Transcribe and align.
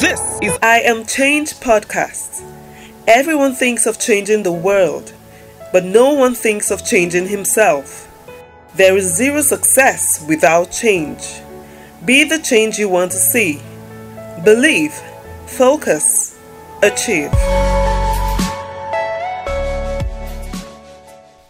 This 0.00 0.38
is 0.40 0.58
I 0.62 0.80
Am 0.80 1.04
Change 1.04 1.52
podcast. 1.56 2.42
Everyone 3.06 3.54
thinks 3.54 3.84
of 3.84 4.00
changing 4.00 4.44
the 4.44 4.50
world, 4.50 5.12
but 5.74 5.84
no 5.84 6.14
one 6.14 6.34
thinks 6.34 6.70
of 6.70 6.86
changing 6.86 7.28
himself. 7.28 8.08
There 8.76 8.96
is 8.96 9.14
zero 9.14 9.42
success 9.42 10.24
without 10.26 10.72
change. 10.72 11.20
Be 12.06 12.24
the 12.24 12.38
change 12.38 12.78
you 12.78 12.88
want 12.88 13.12
to 13.12 13.18
see. 13.18 13.60
Believe, 14.42 14.94
focus, 15.44 16.38
achieve. 16.82 17.30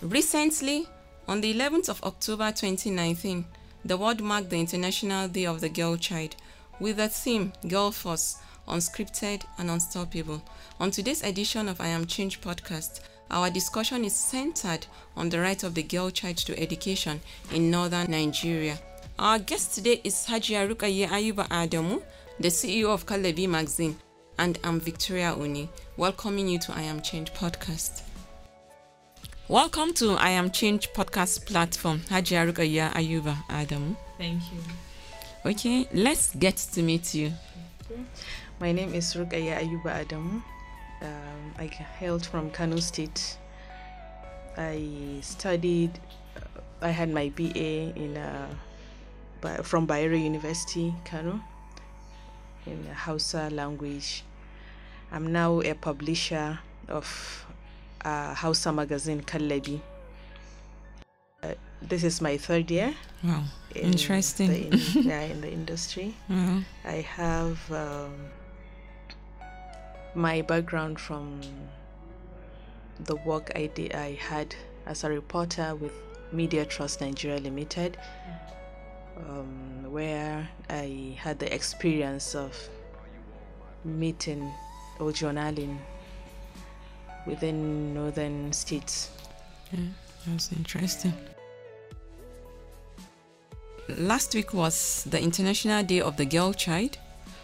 Recently, 0.02 0.88
on 1.28 1.40
the 1.40 1.54
11th 1.54 1.88
of 1.88 2.02
October 2.02 2.50
2019, 2.50 3.44
the 3.84 3.96
world 3.96 4.20
marked 4.20 4.50
the 4.50 4.58
International 4.58 5.28
Day 5.28 5.46
of 5.46 5.60
the 5.60 5.68
Girl 5.68 5.96
Child 5.96 6.34
with 6.80 6.96
the 6.96 7.08
theme 7.08 7.52
Girl 7.68 7.90
Force 7.92 8.38
Unscripted 8.66 9.42
and 9.58 9.70
Unstoppable. 9.70 10.42
On 10.80 10.90
today's 10.90 11.22
edition 11.22 11.68
of 11.68 11.80
I 11.80 11.88
Am 11.88 12.06
Change 12.06 12.40
podcast, 12.40 13.00
our 13.30 13.50
discussion 13.50 14.04
is 14.04 14.14
centered 14.16 14.86
on 15.16 15.28
the 15.28 15.38
right 15.40 15.62
of 15.62 15.74
the 15.74 15.82
girl 15.82 16.10
child 16.10 16.38
to 16.38 16.58
education 16.58 17.20
in 17.52 17.70
northern 17.70 18.10
Nigeria. 18.10 18.78
Our 19.18 19.38
guest 19.38 19.74
today 19.74 20.00
is 20.04 20.14
Hajia 20.26 20.68
Rukaya 20.72 21.08
Ayuba 21.08 21.46
Adamu, 21.48 22.02
the 22.40 22.48
CEO 22.48 22.88
of 22.88 23.04
Kallabi 23.06 23.46
Magazine, 23.48 23.96
and 24.38 24.58
I'm 24.64 24.80
Victoria 24.80 25.34
Oni, 25.38 25.68
welcoming 25.98 26.48
you 26.48 26.58
to 26.60 26.72
I 26.72 26.82
Am 26.82 27.02
Change 27.02 27.32
podcast. 27.34 28.02
Welcome 29.48 29.92
to 29.94 30.12
I 30.12 30.30
Am 30.30 30.50
Change 30.50 30.88
podcast 30.94 31.44
platform. 31.44 32.00
Hajia 32.08 32.50
Rukaya 32.50 32.90
Ayuba 32.92 33.36
Adamu. 33.48 33.96
Thank 34.16 34.40
you. 34.52 34.60
Okay, 35.42 35.88
let's 35.94 36.34
get 36.36 36.56
to 36.74 36.82
meet 36.82 37.14
you. 37.14 37.32
My 38.60 38.72
name 38.72 38.92
is 38.92 39.14
Rukaya 39.14 39.56
Ayuba 39.56 40.04
Adamu. 40.04 40.42
Um, 41.00 41.54
I 41.58 41.64
hailed 41.64 42.26
from 42.26 42.50
Kano 42.50 42.76
State. 42.76 43.38
I 44.58 45.16
studied, 45.22 45.98
uh, 46.36 46.60
I 46.82 46.90
had 46.90 47.08
my 47.08 47.30
BA 47.30 47.96
in 47.96 48.18
uh, 48.18 48.48
Ba- 49.40 49.62
from 49.62 49.86
Bayero 49.86 50.22
University, 50.22 50.92
Kano, 51.06 51.40
in 52.66 52.84
Hausa 52.92 53.48
language. 53.48 54.24
I'm 55.10 55.32
now 55.32 55.62
a 55.62 55.72
publisher 55.72 56.58
of 56.86 57.46
uh, 58.04 58.34
Hausa 58.34 58.74
magazine 58.74 59.22
Kallabi. 59.22 59.80
This 61.82 62.04
is 62.04 62.20
my 62.20 62.36
third 62.36 62.70
year. 62.70 62.94
Wow, 63.24 63.44
in 63.74 63.92
interesting. 63.92 64.48
The 64.48 64.98
in, 64.98 65.02
yeah, 65.08 65.20
in 65.22 65.40
the 65.40 65.50
industry. 65.50 66.14
Wow. 66.28 66.60
I 66.84 67.00
have 67.02 67.72
um, 67.72 68.12
my 70.14 70.42
background 70.42 71.00
from 71.00 71.40
the 73.04 73.16
work 73.16 73.50
I 73.54 73.66
did. 73.66 73.94
I 73.94 74.14
had 74.14 74.54
as 74.86 75.04
a 75.04 75.10
reporter 75.10 75.74
with 75.74 75.92
Media 76.32 76.64
Trust 76.64 77.00
Nigeria 77.00 77.40
Limited, 77.40 77.96
um, 79.16 79.90
where 79.90 80.48
I 80.68 81.16
had 81.18 81.38
the 81.38 81.52
experience 81.52 82.34
of 82.34 82.56
meeting 83.84 84.52
or 84.98 85.10
journaling 85.10 85.78
within 87.26 87.94
northern 87.94 88.52
states. 88.52 89.10
Yeah, 89.72 89.80
that's 90.26 90.52
interesting. 90.52 91.12
Last 93.98 94.34
week 94.34 94.54
was 94.54 95.04
the 95.04 95.20
International 95.20 95.82
Day 95.82 96.00
of 96.00 96.16
the 96.16 96.24
Girl 96.24 96.52
Child 96.52 96.98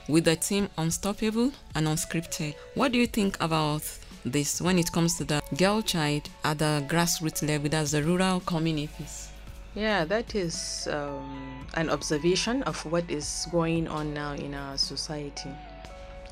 with 0.08 0.24
the 0.24 0.36
theme 0.36 0.68
Unstoppable 0.78 1.50
and 1.74 1.86
Unscripted. 1.86 2.54
What 2.74 2.92
do 2.92 2.98
you 2.98 3.06
think 3.06 3.36
about 3.40 3.82
this 4.24 4.60
when 4.60 4.78
it 4.78 4.92
comes 4.92 5.16
to 5.18 5.24
the 5.24 5.42
girl 5.56 5.82
child 5.82 6.28
at 6.44 6.58
the 6.58 6.84
grassroots 6.88 7.46
level, 7.46 7.68
that's 7.68 7.92
the 7.92 8.02
rural 8.02 8.40
communities? 8.40 9.28
Yeah, 9.74 10.04
that 10.04 10.34
is 10.34 10.88
um, 10.90 11.66
an 11.74 11.90
observation 11.90 12.62
of 12.64 12.84
what 12.86 13.10
is 13.10 13.46
going 13.50 13.88
on 13.88 14.14
now 14.14 14.32
in 14.32 14.54
our 14.54 14.78
society. 14.78 15.50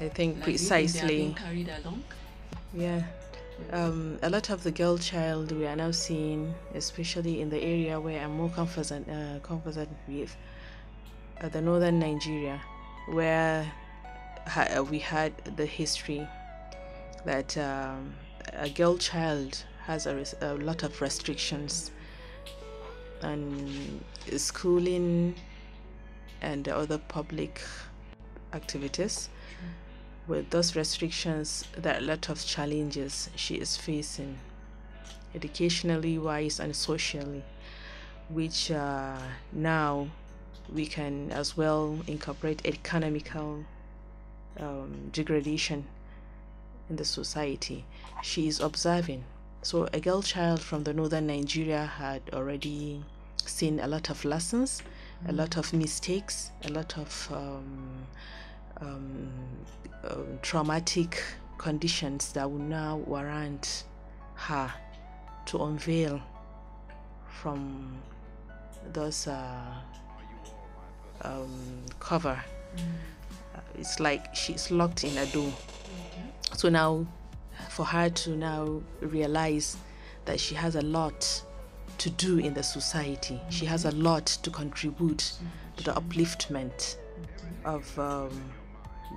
I 0.01 0.09
think 0.09 0.43
precisely. 0.43 1.35
carried 1.37 1.71
along. 1.83 2.03
Yeah. 2.73 3.03
Um, 3.71 4.19
a 4.23 4.31
lot 4.31 4.51
of 4.51 4.63
the 4.63 4.71
girl 4.71 4.99
child 4.99 5.53
we 5.53 5.67
are 5.67 5.77
now 5.77 5.91
seeing, 5.91 6.55
especially 6.75 7.41
in 7.41 7.51
the 7.51 7.63
area 7.63 8.01
where 8.01 8.23
I'm 8.23 8.37
more 8.37 8.51
conversant, 8.51 9.09
uh, 9.09 9.39
with, 10.09 10.37
uh, 11.41 11.49
the 11.49 11.61
northern 11.61 11.99
Nigeria, 11.99 12.61
where 13.09 13.71
ha- 14.47 14.69
uh, 14.77 14.83
we 14.83 14.99
had 14.99 15.33
the 15.57 15.67
history 15.67 16.27
that 17.25 17.57
um, 17.57 18.15
a 18.53 18.69
girl 18.69 18.97
child 18.99 19.65
has 19.87 20.07
a, 20.07 20.15
res- 20.15 20.35
a 20.41 20.55
lot 20.55 20.83
of 20.83 21.01
restrictions 21.01 21.91
and 23.23 24.03
schooling 24.37 25.35
and 26.43 26.69
other 26.69 26.99
public 26.99 27.61
activities 28.53 29.29
with 30.27 30.51
those 30.51 30.75
restrictions 30.75 31.65
there 31.77 31.95
are 31.95 31.99
a 31.99 32.03
lot 32.03 32.29
of 32.29 32.45
challenges 32.45 33.31
she 33.37 33.57
is 33.57 33.77
facing 33.77 34.39
educationally 35.35 36.19
wise 36.19 36.61
and 36.61 36.75
socially 36.75 37.43
which 38.29 38.71
uh, 38.71 39.19
now 39.53 40.09
we 40.73 40.87
can 40.87 41.31
as 41.31 41.57
well 41.57 41.99
incorporate 42.07 42.65
economical 42.65 43.65
um, 44.59 45.11
degradation 45.13 45.85
in 46.89 46.97
the 46.97 47.05
society. 47.05 47.85
She 48.23 48.49
is 48.49 48.61
observing. 48.61 49.25
So 49.63 49.89
a 49.93 50.01
girl 50.01 50.23
child 50.23 50.61
from 50.61 50.85
the 50.85 50.93
northern 50.93 51.27
nigeria 51.27 51.87
had 51.87 52.23
already 52.33 53.03
seen 53.47 53.81
a 53.81 53.87
lot 53.87 54.11
of 54.11 54.25
lessons 54.25 54.83
a 55.27 55.33
lot 55.33 55.57
of 55.57 55.73
mistakes 55.73 56.51
a 56.65 56.71
lot 56.71 56.99
of 56.99 57.29
um, 57.33 58.07
um, 58.81 59.31
um, 60.05 60.39
traumatic 60.43 61.23
conditions 61.59 62.33
that 62.33 62.51
will 62.51 62.59
now 62.59 62.97
warrant 63.07 63.85
her 64.35 64.73
to 65.47 65.63
unveil 65.65 66.21
from 67.29 67.97
those 68.93 69.27
uh, 69.27 69.75
um, 71.23 71.83
cover. 72.01 72.39
Uh, 73.55 73.61
It's 73.79 74.01
like 74.01 74.35
she's 74.35 74.71
locked 74.71 75.05
in 75.05 75.17
a 75.19 75.27
door. 75.27 75.53
So 76.57 76.69
now, 76.69 77.07
for 77.71 77.85
her 77.85 78.11
to 78.11 78.37
now 78.37 78.83
realize 79.01 79.77
that 80.25 80.41
she 80.41 80.55
has 80.55 80.77
a 80.77 80.83
lot 80.83 81.43
to 81.99 82.11
do 82.11 82.39
in 82.39 82.55
the 82.55 82.63
society, 82.63 83.41
she 83.51 83.67
has 83.67 83.85
a 83.85 83.91
lot 83.93 84.27
to 84.27 84.51
contribute 84.51 85.33
to 85.77 85.85
the 85.85 85.93
upliftment 85.93 86.97
of 87.65 87.99
um, 87.99 88.31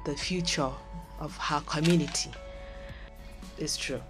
the 0.05 0.15
future 0.15 0.69
of 1.19 1.35
her 1.37 1.61
community. 1.61 2.31
It's 3.57 3.75
true, 3.77 4.01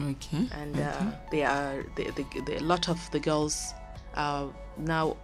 Okay. 0.00 0.48
and 0.52 0.78
uh, 0.78 0.92
they 1.30 1.44
are 1.44 1.84
the, 1.96 2.10
the, 2.10 2.40
the, 2.46 2.58
a 2.58 2.64
lot 2.64 2.88
of 2.88 2.98
the 3.12 3.20
girls 3.20 3.72
are 4.16 4.50
now 4.76 5.16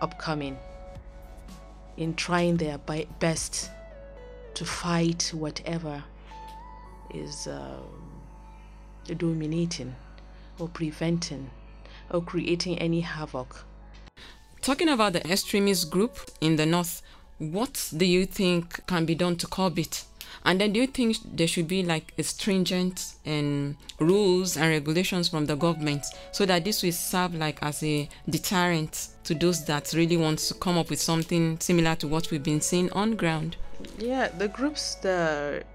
upcoming 0.00 0.58
in 1.96 2.14
trying 2.14 2.56
their 2.56 2.78
best 3.20 3.70
to 4.54 4.64
fight 4.64 5.30
whatever 5.34 6.02
is 7.14 7.46
um, 7.46 8.20
dominating 9.16 9.94
or 10.58 10.68
preventing 10.68 11.48
or 12.10 12.20
creating 12.22 12.78
any 12.78 13.00
havoc 13.00 13.64
Talking 14.62 14.88
about 14.88 15.12
the 15.12 15.24
extremist 15.30 15.90
group 15.92 16.18
in 16.40 16.56
the 16.56 16.66
north, 16.66 17.00
what 17.38 17.90
do 17.96 18.04
you 18.04 18.26
think 18.26 18.86
can 18.86 19.04
be 19.04 19.14
done 19.14 19.36
to 19.36 19.46
curb 19.46 19.78
it? 19.78 20.04
And 20.44 20.60
then 20.60 20.72
do 20.72 20.80
you 20.80 20.86
think 20.86 21.16
there 21.36 21.48
should 21.48 21.66
be 21.66 21.82
like 21.82 22.14
stringent 22.20 23.14
and 23.24 23.76
rules 23.98 24.56
and 24.56 24.68
regulations 24.68 25.28
from 25.28 25.46
the 25.46 25.56
government 25.56 26.06
so 26.30 26.46
that 26.46 26.64
this 26.64 26.82
will 26.82 26.92
serve 26.92 27.34
like 27.34 27.58
as 27.62 27.82
a 27.82 28.08
deterrent 28.28 29.08
to 29.24 29.34
those 29.34 29.64
that 29.64 29.92
really 29.92 30.16
want 30.16 30.38
to 30.38 30.54
come 30.54 30.78
up 30.78 30.88
with 30.88 31.00
something 31.00 31.58
similar 31.58 31.96
to 31.96 32.06
what 32.06 32.30
we've 32.30 32.44
been 32.44 32.60
seeing 32.60 32.92
on 32.92 33.16
ground? 33.16 33.56
Yeah, 33.98 34.28
the 34.28 34.48
groups 34.48 34.94
that 34.96 35.66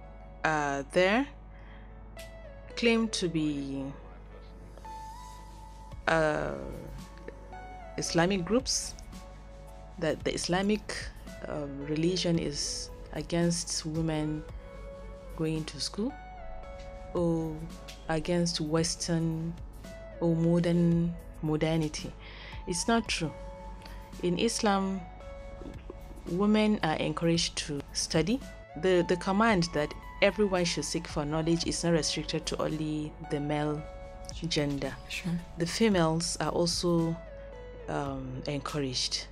are 0.46 0.86
there 0.94 1.28
claim 2.76 3.10
to 3.10 3.28
be 3.28 3.84
uh, 6.08 6.54
Islamic 7.98 8.46
groups, 8.46 8.96
that 10.00 10.24
the 10.24 10.34
Islamic 10.34 10.96
um, 11.48 11.86
religion 11.88 12.40
is 12.40 12.90
against 13.14 13.86
women 13.86 14.44
going 15.36 15.64
to 15.66 15.80
school 15.80 16.14
or 17.14 17.56
against 18.10 18.62
Western 18.62 19.54
or 20.20 20.36
modern 20.36 21.14
modernity. 21.42 22.14
It's 22.68 22.88
not 22.88 23.08
true. 23.08 23.34
In 24.24 24.38
Islam, 24.38 25.02
women 26.28 26.80
are 26.84 26.96
encouraged 26.96 27.58
to 27.58 27.82
study 27.94 28.40
the, 28.82 29.06
the 29.08 29.18
command 29.18 29.68
that 29.74 29.94
everyone 30.22 30.66
should 30.66 30.86
seek 30.86 31.08
for 31.08 31.26
knowledge 31.26 31.66
is 31.68 31.84
not 31.84 31.94
restricted 31.94 32.46
to 32.46 32.62
only 32.62 33.12
the 33.32 33.40
male 33.40 33.82
gender. 34.48 34.94
Sure. 35.10 35.32
The 35.58 35.66
females 35.66 36.38
are 36.40 36.50
also 36.50 37.16
um, 37.90 38.42
encouraged. 38.48 39.26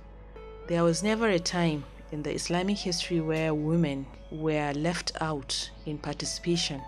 There 0.66 0.84
was 0.84 1.02
never 1.02 1.28
a 1.28 1.38
time 1.38 1.84
in 2.12 2.22
the 2.22 2.32
Islamic 2.34 2.78
history 2.78 3.20
where 3.20 3.54
women 3.54 4.06
were 4.30 4.72
left 4.74 5.12
out 5.20 5.70
in 5.86 5.98
participation 5.98 6.80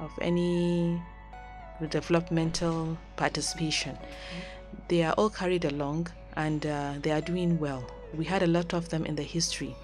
of 0.00 0.10
any 0.20 1.00
developmental 1.90 2.96
participation. 3.16 3.96
They 4.88 5.02
are 5.02 5.12
all 5.14 5.30
carried 5.30 5.64
along 5.64 6.08
and 6.36 6.64
uh, 6.66 6.94
they 7.00 7.10
are 7.12 7.20
doing 7.20 7.58
well. 7.58 7.84
We 8.14 8.24
had 8.24 8.42
a 8.42 8.46
lot 8.46 8.74
of 8.74 8.88
them 8.88 9.06
in 9.06 9.14
the 9.14 9.22
history, 9.22 9.76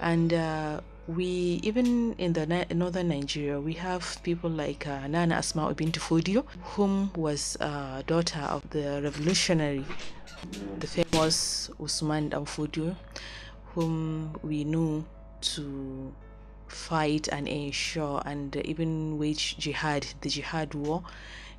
and 0.00 0.34
uh, 0.34 0.80
we 1.08 1.60
even 1.62 2.14
in 2.18 2.34
the 2.34 2.44
ni- 2.46 2.66
northern 2.74 3.08
Nigeria 3.08 3.58
we 3.58 3.72
have 3.74 4.18
people 4.22 4.50
like 4.50 4.86
uh, 4.86 5.06
Nana 5.06 5.36
Asma 5.36 5.62
Obintu 5.74 5.98
Fodio, 5.98 6.44
whom 6.76 7.10
was 7.16 7.56
uh, 7.60 8.02
daughter 8.06 8.40
of 8.40 8.68
the 8.70 9.00
revolutionary, 9.02 9.84
the 10.78 10.86
famous 10.86 11.70
Usman 11.82 12.30
Fodio, 12.30 12.94
whom 13.74 14.36
we 14.42 14.64
knew 14.64 15.04
to 15.40 16.12
fight 16.68 17.28
and 17.28 17.48
ensure 17.48 18.22
and 18.24 18.54
even 18.56 19.18
wage 19.18 19.56
jihad, 19.58 20.06
the 20.20 20.28
jihad 20.28 20.74
war 20.74 21.02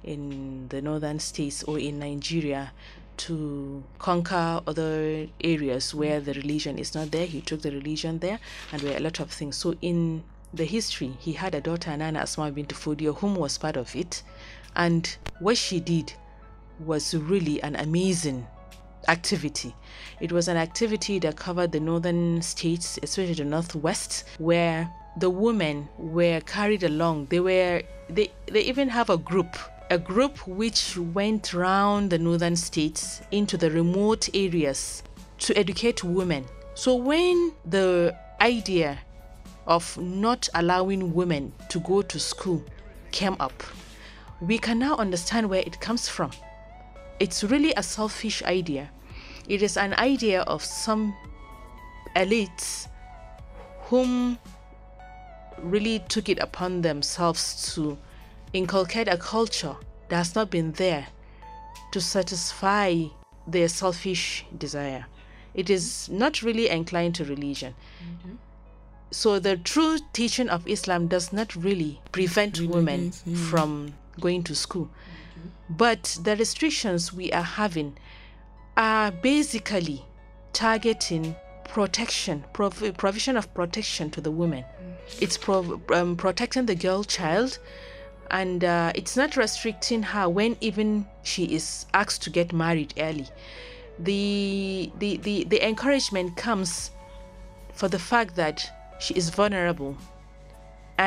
in 0.04 0.68
the 0.70 0.82
northern 0.82 1.20
states 1.20 1.64
or 1.64 1.78
in 1.78 2.00
Nigeria 2.00 2.72
to 3.18 3.84
conquer 4.00 4.62
other 4.66 5.28
areas 5.44 5.94
where 5.94 6.20
the 6.20 6.34
religion 6.34 6.80
is 6.80 6.96
not 6.96 7.12
there. 7.12 7.26
He 7.26 7.42
took 7.42 7.62
the 7.62 7.72
religion 7.72 8.20
there, 8.20 8.40
and 8.72 8.82
were 8.82 8.96
a 8.96 9.00
lot 9.00 9.20
of 9.20 9.30
things. 9.30 9.58
So 9.58 9.76
in 9.82 10.24
the 10.54 10.66
history, 10.66 11.16
he 11.20 11.34
had 11.34 11.54
a 11.54 11.62
daughter, 11.62 11.96
Nana 11.96 12.20
Asma 12.20 12.52
bint 12.52 12.70
Fodio, 12.70 13.16
whom 13.16 13.36
was 13.36 13.58
part 13.58 13.78
of 13.78 13.96
it, 13.96 14.24
and 14.76 15.16
what 15.40 15.58
she 15.58 15.80
did 15.80 16.14
was 16.80 17.14
really 17.14 17.62
an 17.62 17.76
amazing 17.76 18.48
activity. 19.08 19.76
It 20.20 20.32
was 20.32 20.48
an 20.48 20.58
activity 20.58 21.20
that 21.20 21.36
covered 21.36 21.72
the 21.72 21.80
northern 21.80 22.42
states, 22.42 23.00
especially 23.02 23.34
the 23.34 23.46
northwest, 23.46 24.26
where 24.38 24.92
the 25.18 25.30
women 25.30 25.90
were 25.98 26.42
carried 26.42 26.84
along. 26.84 27.28
They 27.28 27.40
were 27.40 27.84
they 28.10 28.32
they 28.48 28.62
even 28.62 28.90
have 28.90 29.10
a 29.10 29.18
group 29.18 29.58
a 29.90 29.98
group 29.98 30.48
which 30.48 30.98
went 30.98 31.54
round 31.54 32.12
the 32.12 32.18
northern 32.18 32.56
states 32.56 33.22
into 33.32 33.58
the 33.58 33.70
remote 33.70 34.30
areas 34.34 35.04
to 35.40 35.58
educate 35.58 36.02
women. 36.02 36.46
So 36.76 36.96
when 36.96 37.52
the 37.66 38.16
idea 38.40 39.00
of 39.68 39.98
not 39.98 40.48
allowing 40.56 41.14
women 41.14 41.52
to 41.68 41.80
go 41.82 42.02
to 42.02 42.20
school 42.20 42.64
came 43.12 43.36
up, 43.42 43.64
we 44.40 44.58
can 44.58 44.80
now 44.80 44.96
understand 44.96 45.50
where 45.50 45.62
it 45.66 45.82
comes 45.82 46.08
from. 46.08 46.32
It's 47.22 47.44
really 47.44 47.72
a 47.78 47.84
selfish 47.84 48.42
idea. 48.42 48.90
It 49.48 49.62
is 49.62 49.78
an 49.78 49.94
idea 49.94 50.42
of 50.42 50.66
some 50.66 51.14
elites 52.16 52.88
whom 53.84 54.40
really 55.60 56.00
took 56.10 56.30
it 56.30 56.40
upon 56.40 56.82
themselves 56.82 57.76
to 57.76 58.00
inculcate 58.54 59.08
a 59.08 59.18
culture 59.18 59.76
that 60.10 60.16
has 60.16 60.34
not 60.34 60.50
been 60.50 60.72
there 60.72 61.10
to 61.92 62.02
satisfy 62.02 63.04
their 63.46 63.68
selfish 63.68 64.44
desire. 64.58 65.06
It 65.54 65.70
is 65.70 66.10
not 66.10 66.42
really 66.42 66.70
inclined 66.70 67.14
to 67.16 67.26
religion. 67.26 67.76
Mm-hmm. 68.04 68.36
So, 69.12 69.38
the 69.38 69.58
true 69.58 70.00
teaching 70.14 70.50
of 70.50 70.68
Islam 70.68 71.08
does 71.08 71.32
not 71.32 71.56
really 71.56 72.02
prevent 72.12 72.60
women 72.62 73.14
yeah. 73.28 73.36
from 73.36 73.94
going 74.20 74.42
to 74.46 74.56
school. 74.56 74.90
But 75.78 76.18
the 76.24 76.36
restrictions 76.36 77.14
we 77.14 77.32
are 77.32 77.42
having 77.42 77.98
are 78.78 79.12
basically 79.12 80.06
targeting 80.54 81.36
protection, 81.66 82.44
prov- 82.54 82.98
provision 82.98 83.38
of 83.38 83.54
protection 83.54 84.10
to 84.12 84.22
the 84.22 84.32
women. 84.32 84.64
Mm-hmm. 84.64 85.24
It's 85.24 85.38
pro- 85.38 85.82
um, 85.94 86.16
protecting 86.18 86.66
the 86.66 86.76
girl 86.76 87.04
child 87.04 87.60
and 88.32 88.64
uh, 88.64 88.92
it's 88.96 89.16
not 89.18 89.36
restricting 89.36 90.04
her 90.04 90.28
when 90.28 90.58
even 90.62 91.06
she 91.24 91.46
is 91.46 91.86
asked 91.94 92.22
to 92.24 92.30
get 92.30 92.54
married 92.54 92.94
early 92.98 93.28
the, 94.00 94.92
the 95.00 95.18
the 95.18 95.44
the 95.46 95.68
encouragement 95.68 96.36
comes 96.38 96.92
for 97.74 97.88
the 97.88 98.00
fact 98.00 98.36
that 98.36 98.70
she 99.00 99.14
is 99.14 99.30
vulnerable 99.30 99.96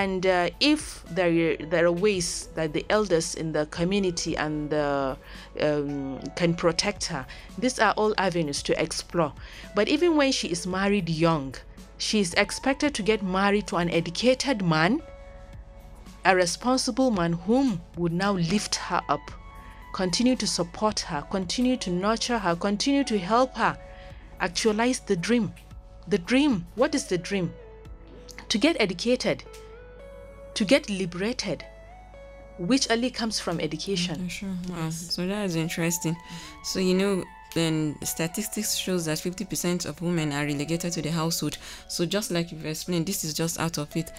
and 0.00 0.26
uh, 0.26 0.50
if 0.60 1.04
there 1.10 1.30
are, 1.30 1.56
there 1.72 1.84
are 1.86 1.92
ways 2.06 2.48
that 2.56 2.72
the 2.72 2.84
elders 2.90 3.34
in 3.34 3.52
the 3.52 3.64
community 3.66 4.36
and 4.36 4.70
the, 4.70 5.16
um, 5.60 6.20
can 6.36 6.52
protect 6.54 7.04
her 7.06 7.24
these 7.58 7.78
are 7.78 7.92
all 7.96 8.12
avenues 8.18 8.62
to 8.62 8.72
explore 8.82 9.32
but 9.76 9.88
even 9.88 10.16
when 10.16 10.32
she 10.32 10.48
is 10.48 10.66
married 10.66 11.08
young 11.08 11.54
she 11.98 12.18
is 12.20 12.34
expected 12.34 12.94
to 12.94 13.02
get 13.02 13.22
married 13.22 13.66
to 13.66 13.76
an 13.76 13.88
educated 13.90 14.62
man 14.62 15.00
a 16.24 16.34
responsible 16.34 17.10
man 17.10 17.34
whom 17.34 17.80
would 17.96 18.12
now 18.12 18.32
lift 18.32 18.76
her 18.76 19.02
up, 19.08 19.30
continue 19.92 20.34
to 20.36 20.46
support 20.46 21.00
her, 21.00 21.22
continue 21.30 21.76
to 21.76 21.90
nurture 21.90 22.38
her, 22.38 22.56
continue 22.56 23.04
to 23.04 23.18
help 23.18 23.54
her 23.56 23.76
actualize 24.40 25.00
the 25.00 25.16
dream. 25.16 25.52
The 26.08 26.18
dream, 26.18 26.66
what 26.74 26.94
is 26.94 27.06
the 27.06 27.18
dream? 27.18 27.52
To 28.48 28.58
get 28.58 28.76
educated, 28.80 29.44
to 30.54 30.64
get 30.64 30.88
liberated, 30.88 31.64
which 32.58 32.90
only 32.90 33.10
comes 33.10 33.40
from 33.40 33.60
education. 33.60 34.28
Sure. 34.28 34.48
Wow. 34.68 34.90
So 34.90 35.26
that 35.26 35.44
is 35.44 35.56
interesting. 35.56 36.16
So 36.62 36.78
you 36.78 36.94
know, 36.94 37.24
then 37.54 37.96
statistics 38.02 38.76
shows 38.76 39.04
that 39.06 39.18
50% 39.18 39.86
of 39.86 40.00
women 40.00 40.32
are 40.32 40.44
relegated 40.44 40.92
to 40.92 41.02
the 41.02 41.10
household. 41.10 41.58
So 41.88 42.06
just 42.06 42.30
like 42.30 42.52
you've 42.52 42.66
explained, 42.66 43.06
this 43.06 43.24
is 43.24 43.34
just 43.34 43.58
out 43.60 43.78
of 43.78 43.94
it 43.96 44.10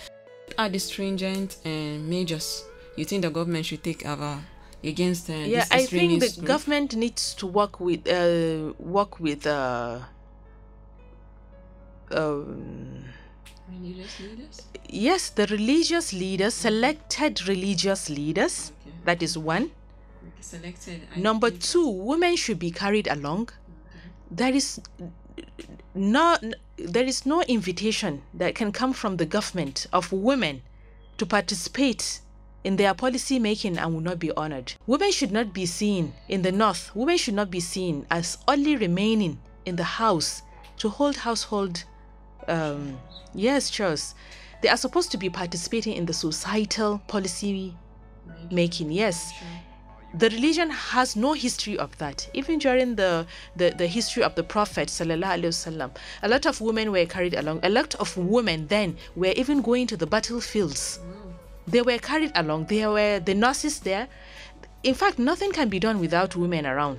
are 0.57 0.69
the 0.69 0.79
stringent 0.79 1.57
uh, 1.65 1.69
measures 1.99 2.65
you 2.95 3.05
think 3.05 3.21
the 3.21 3.29
government 3.29 3.65
should 3.65 3.83
take 3.83 4.05
over 4.05 4.39
against 4.83 5.29
uh, 5.29 5.33
yeah 5.33 5.65
i 5.71 5.85
think 5.85 6.21
the 6.21 6.41
government 6.41 6.95
needs 6.95 7.33
to 7.33 7.47
work 7.47 7.79
with 7.79 8.07
uh, 8.07 8.73
work 8.79 9.19
with 9.19 9.45
uh, 9.47 9.99
um, 12.11 13.03
religious 13.85 14.19
leaders? 14.19 14.61
Yes 14.89 15.29
the 15.29 15.45
religious 15.47 16.13
leaders 16.13 16.53
selected 16.53 17.47
religious 17.47 18.09
leaders. 18.09 18.71
Okay. 18.81 18.95
that 19.05 19.23
is 19.23 19.37
one. 19.37 19.71
Selected 20.41 21.01
number 21.17 21.49
two 21.49 21.87
women 21.89 22.35
should 22.35 22.59
be 22.59 22.71
carried 22.71 23.07
along. 23.07 23.43
Okay. 23.43 23.99
there 24.31 24.53
is 24.53 24.79
no, 25.93 26.37
there 26.77 27.03
is 27.05 27.25
no 27.25 27.41
invitation 27.43 28.21
that 28.33 28.55
can 28.55 28.71
come 28.71 28.93
from 28.93 29.17
the 29.17 29.25
government 29.25 29.87
of 29.93 30.11
women 30.11 30.61
to 31.17 31.25
participate 31.25 32.19
in 32.63 32.75
their 32.75 32.93
policy 32.93 33.39
making 33.39 33.77
and 33.77 33.93
will 33.93 34.01
not 34.01 34.19
be 34.19 34.31
honored. 34.31 34.73
Women 34.87 35.11
should 35.11 35.31
not 35.31 35.53
be 35.53 35.65
seen 35.65 36.13
in 36.27 36.41
the 36.41 36.51
north, 36.51 36.93
women 36.95 37.17
should 37.17 37.35
not 37.35 37.49
be 37.51 37.59
seen 37.59 38.05
as 38.11 38.37
only 38.47 38.75
remaining 38.75 39.39
in 39.65 39.75
the 39.75 39.83
house 39.83 40.41
to 40.77 40.89
hold 40.89 41.15
household 41.17 41.83
um, 42.48 42.98
yes 43.34 43.70
chores 43.70 44.14
they 44.62 44.68
are 44.68 44.76
supposed 44.76 45.10
to 45.10 45.18
be 45.18 45.30
participating 45.30 45.94
in 45.94 46.06
the 46.06 46.12
societal 46.12 47.00
policy 47.06 47.74
making 48.50 48.90
yes 48.90 49.32
the 50.12 50.28
religion 50.30 50.70
has 50.70 51.14
no 51.14 51.34
history 51.34 51.78
of 51.78 51.96
that. 51.98 52.28
Even 52.34 52.58
during 52.58 52.96
the, 52.96 53.26
the, 53.54 53.70
the 53.70 53.86
history 53.86 54.24
of 54.24 54.34
the 54.34 54.42
Prophet, 54.42 54.88
وسلم, 54.88 55.96
a 56.22 56.28
lot 56.28 56.46
of 56.46 56.60
women 56.60 56.90
were 56.90 57.06
carried 57.06 57.34
along. 57.34 57.60
A 57.62 57.68
lot 57.68 57.94
of 57.96 58.16
women 58.16 58.66
then 58.66 58.96
were 59.14 59.32
even 59.36 59.62
going 59.62 59.86
to 59.86 59.96
the 59.96 60.06
battlefields. 60.06 60.98
They 61.68 61.82
were 61.82 61.98
carried 61.98 62.32
along. 62.34 62.66
There 62.66 62.90
were 62.90 63.20
the 63.20 63.34
nurses 63.34 63.80
there. 63.80 64.08
In 64.82 64.94
fact, 64.94 65.18
nothing 65.18 65.52
can 65.52 65.68
be 65.68 65.78
done 65.78 66.00
without 66.00 66.34
women 66.34 66.66
around. 66.66 66.98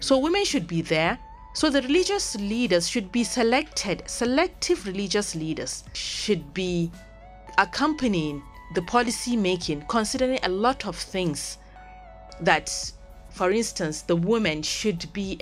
So 0.00 0.18
women 0.18 0.44
should 0.44 0.66
be 0.66 0.82
there. 0.82 1.18
so 1.55 1.69
the 1.69 1.81
religious 1.83 2.35
leaders 2.35 2.89
should 2.89 3.13
be 3.13 3.23
selected. 3.23 4.03
Selective 4.07 4.85
religious 4.85 5.35
leaders 5.35 5.85
should 5.93 6.53
be 6.53 6.91
accompanying 7.57 8.43
the 8.73 8.81
policy 8.81 9.37
making, 9.37 9.85
considering 9.87 10.37
a 10.43 10.49
lot 10.49 10.85
of 10.85 10.97
things 10.97 11.57
that, 12.41 12.69
for 13.29 13.51
instance, 13.51 14.01
the 14.01 14.17
woman 14.17 14.63
should 14.63 15.11
be 15.13 15.39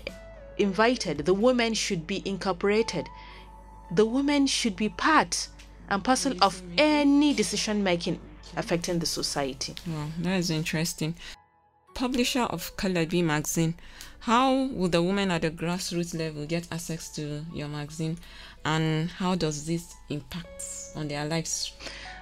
invited, 0.60 1.25
the 1.25 1.34
woman 1.34 1.74
should 1.74 2.05
be 2.05 2.22
incorporated, 2.25 3.10
the 3.96 4.05
woman 4.05 4.46
should 4.46 4.75
be 4.75 4.89
part 4.89 5.48
and 5.89 6.03
parcel 6.03 6.36
of 6.43 6.62
any 6.77 7.34
decision 7.34 7.84
making 7.84 8.20
affecting 8.55 9.00
the 9.00 9.08
society. 9.08 9.74
Wow, 9.88 10.10
that 10.20 10.38
is 10.38 10.51
interesting. 10.51 11.15
Publisher 11.93 12.43
of 12.43 12.75
Kallabi 12.77 13.23
magazine, 13.23 13.75
how 14.19 14.53
will 14.67 14.89
the 14.89 15.03
women 15.03 15.31
at 15.31 15.41
the 15.41 15.51
grassroots 15.51 16.17
level 16.17 16.45
get 16.45 16.67
access 16.71 17.09
to 17.15 17.45
your 17.53 17.67
magazine? 17.67 18.17
and 18.65 19.09
how 19.09 19.35
does 19.35 19.65
this 19.65 19.95
impact 20.09 20.63
on 20.95 21.07
their 21.07 21.25
lives? 21.25 21.73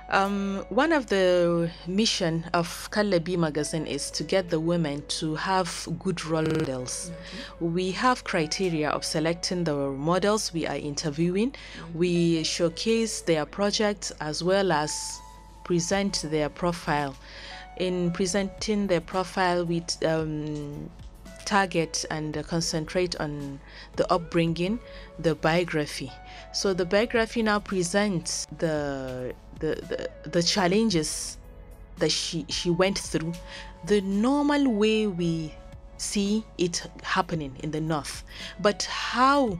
Um, 0.09 0.65
one 0.69 0.91
of 0.91 1.07
the 1.07 1.71
mission 1.87 2.43
of 2.53 2.89
Kallabi 2.91 3.37
magazine 3.37 3.87
is 3.87 4.11
to 4.11 4.23
get 4.25 4.49
the 4.49 4.59
women 4.59 5.03
to 5.19 5.35
have 5.35 5.87
good 5.99 6.25
role 6.25 6.41
models. 6.43 7.11
Mm-hmm. 7.11 7.73
We 7.73 7.91
have 7.91 8.25
criteria 8.25 8.89
of 8.89 9.05
selecting 9.05 9.63
the 9.63 9.73
models 9.73 10.51
we 10.51 10.67
are 10.67 10.75
interviewing. 10.75 11.51
Mm-hmm. 11.51 11.97
We 11.97 12.43
showcase 12.43 13.21
their 13.21 13.45
projects 13.45 14.11
as 14.19 14.43
well 14.43 14.73
as 14.73 15.21
present 15.63 16.25
their 16.29 16.49
profile. 16.49 17.15
In 17.77 18.11
presenting 18.11 18.87
their 18.87 19.01
profile, 19.01 19.65
we 19.65 19.83
um, 20.05 20.89
target 21.45 22.05
and 22.09 22.33
concentrate 22.47 23.15
on 23.19 23.59
the 23.95 24.11
upbringing, 24.11 24.79
the 25.19 25.35
biography. 25.35 26.11
So 26.53 26.73
the 26.73 26.85
biography 26.85 27.41
now 27.43 27.59
presents 27.59 28.47
the 28.57 29.33
the, 29.59 29.75
the, 30.23 30.29
the 30.29 30.43
challenges 30.43 31.37
that 31.97 32.11
she 32.11 32.45
she 32.49 32.69
went 32.69 32.97
through, 32.97 33.33
the 33.85 34.01
normal 34.01 34.69
way 34.71 35.07
we 35.07 35.53
see 35.97 36.43
it 36.57 36.87
happening 37.03 37.55
in 37.63 37.71
the 37.71 37.81
north. 37.81 38.23
But 38.59 38.83
how 38.83 39.59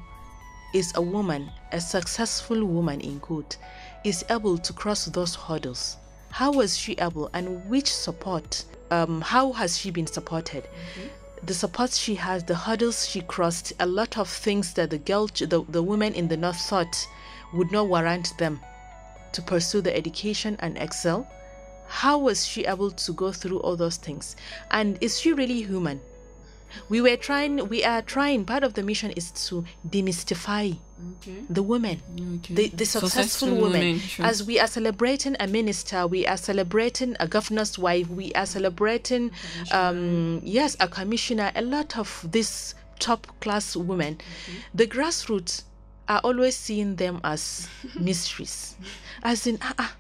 is 0.73 0.91
a 0.95 1.01
woman, 1.01 1.51
a 1.71 1.81
successful 1.81 2.63
woman 2.65 3.01
in 3.01 3.19
good, 3.19 3.55
is 4.03 4.25
able 4.29 4.57
to 4.57 4.73
cross 4.73 5.05
those 5.05 5.35
hurdles? 5.35 5.97
How 6.31 6.51
was 6.51 6.77
she 6.77 6.93
able, 6.93 7.29
and 7.33 7.69
which 7.69 7.93
support? 7.93 8.65
Um, 8.89 9.21
how 9.21 9.53
has 9.53 9.77
she 9.77 9.91
been 9.91 10.07
supported? 10.07 10.63
Mm-hmm 10.63 11.07
the 11.43 11.53
support 11.53 11.91
she 11.91 12.15
has, 12.15 12.43
the 12.43 12.55
hurdles 12.55 13.07
she 13.07 13.21
crossed, 13.21 13.73
a 13.79 13.85
lot 13.85 14.17
of 14.17 14.29
things 14.29 14.73
that 14.75 14.91
the 14.91 14.99
girl, 14.99 15.27
the, 15.27 15.65
the 15.69 15.81
women 15.81 16.13
in 16.13 16.27
the 16.27 16.37
north 16.37 16.59
thought 16.61 17.07
would 17.53 17.71
not 17.71 17.87
warrant 17.87 18.37
them 18.37 18.59
to 19.31 19.41
pursue 19.41 19.81
the 19.81 19.95
education 19.95 20.55
and 20.59 20.77
excel. 20.77 21.27
How 21.87 22.19
was 22.19 22.45
she 22.45 22.65
able 22.65 22.91
to 22.91 23.13
go 23.13 23.31
through 23.31 23.59
all 23.61 23.75
those 23.75 23.97
things? 23.97 24.35
And 24.69 24.97
is 25.01 25.19
she 25.19 25.33
really 25.33 25.63
human? 25.63 25.99
We 26.89 27.01
were 27.01 27.17
trying, 27.17 27.67
we 27.69 27.83
are 27.83 28.01
trying, 28.01 28.45
part 28.45 28.63
of 28.63 28.73
the 28.73 28.83
mission 28.83 29.11
is 29.11 29.31
to 29.47 29.65
demystify 29.87 30.77
okay. 31.17 31.43
the 31.49 31.63
women, 31.63 32.01
okay. 32.37 32.53
the, 32.53 32.67
the 32.69 32.85
successful, 32.85 33.09
successful 33.09 33.49
women. 33.49 33.71
women 33.71 33.99
sure. 33.99 34.25
As 34.25 34.43
we 34.43 34.59
are 34.59 34.67
celebrating 34.67 35.35
a 35.39 35.47
minister, 35.47 36.07
we 36.07 36.25
are 36.27 36.37
celebrating 36.37 37.15
a 37.19 37.27
governor's 37.27 37.77
wife, 37.77 38.09
we 38.09 38.33
are 38.33 38.45
celebrating, 38.45 39.31
um, 39.71 40.41
yes, 40.43 40.75
a 40.79 40.87
commissioner, 40.87 41.51
a 41.55 41.61
lot 41.61 41.97
of 41.97 42.25
these 42.31 42.75
top 42.99 43.27
class 43.39 43.75
women. 43.75 44.15
Okay. 44.15 44.57
The 44.73 44.87
grassroots 44.87 45.63
are 46.07 46.21
always 46.23 46.55
seeing 46.55 46.95
them 46.95 47.19
as 47.23 47.67
mysteries, 47.99 48.75
as 49.23 49.47
in, 49.47 49.57
ah, 49.61 49.73
ah, 49.79 49.95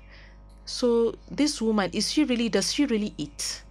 so 0.65 1.15
this 1.29 1.61
woman, 1.61 1.89
is 1.93 2.11
she 2.11 2.23
really, 2.23 2.49
does 2.49 2.73
she 2.73 2.85
really 2.85 3.13
eat 3.17 3.63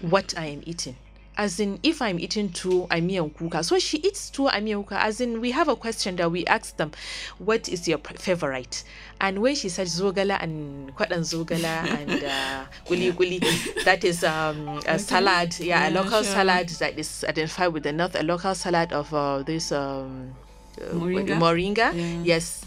what 0.00 0.36
I 0.36 0.46
am 0.46 0.62
eating? 0.66 0.96
As 1.40 1.58
in 1.58 1.80
if 1.82 2.02
I'm 2.02 2.20
eating 2.20 2.50
tuwo 2.50 2.86
kuka. 3.34 3.64
So 3.64 3.78
she 3.78 3.96
eats 3.96 4.30
tuwo 4.30 4.50
kuka. 4.50 5.02
As 5.02 5.22
in 5.22 5.40
we 5.40 5.52
have 5.52 5.68
a 5.68 5.74
question 5.74 6.16
that 6.16 6.30
we 6.30 6.44
ask 6.44 6.76
them, 6.76 6.92
what 7.38 7.66
is 7.66 7.88
your 7.88 7.96
favorite? 7.96 8.84
And 9.22 9.38
when 9.38 9.54
she 9.54 9.70
said 9.70 9.86
zogala 9.86 10.36
and 10.42 10.94
kwadan 10.94 11.20
zogala 11.24 11.64
and 11.98 12.10
uh, 12.10 12.66
guli 12.84 13.10
guli, 13.12 13.84
that 13.86 14.04
is 14.04 14.22
um, 14.22 14.82
a 14.86 14.98
salad, 14.98 15.58
yeah, 15.58 15.88
yeah, 15.88 15.88
a 15.88 15.90
local 15.94 16.22
sure. 16.22 16.34
salad 16.34 16.68
that 16.68 16.98
is 16.98 17.24
identified 17.26 17.72
with 17.72 17.84
the 17.84 17.92
north, 17.92 18.16
a 18.16 18.22
local 18.22 18.54
salad 18.54 18.92
of 18.92 19.14
uh, 19.14 19.42
this 19.42 19.72
um, 19.72 20.34
uh, 20.78 20.92
moringa. 20.92 21.38
moringa. 21.38 21.94
Yeah. 21.94 22.22
Yes, 22.22 22.66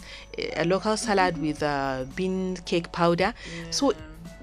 a 0.56 0.64
local 0.64 0.96
salad 0.96 1.38
with 1.38 1.62
uh, 1.62 2.06
bean 2.16 2.56
cake 2.64 2.90
powder. 2.90 3.34
Yeah. 3.34 3.70
So 3.70 3.92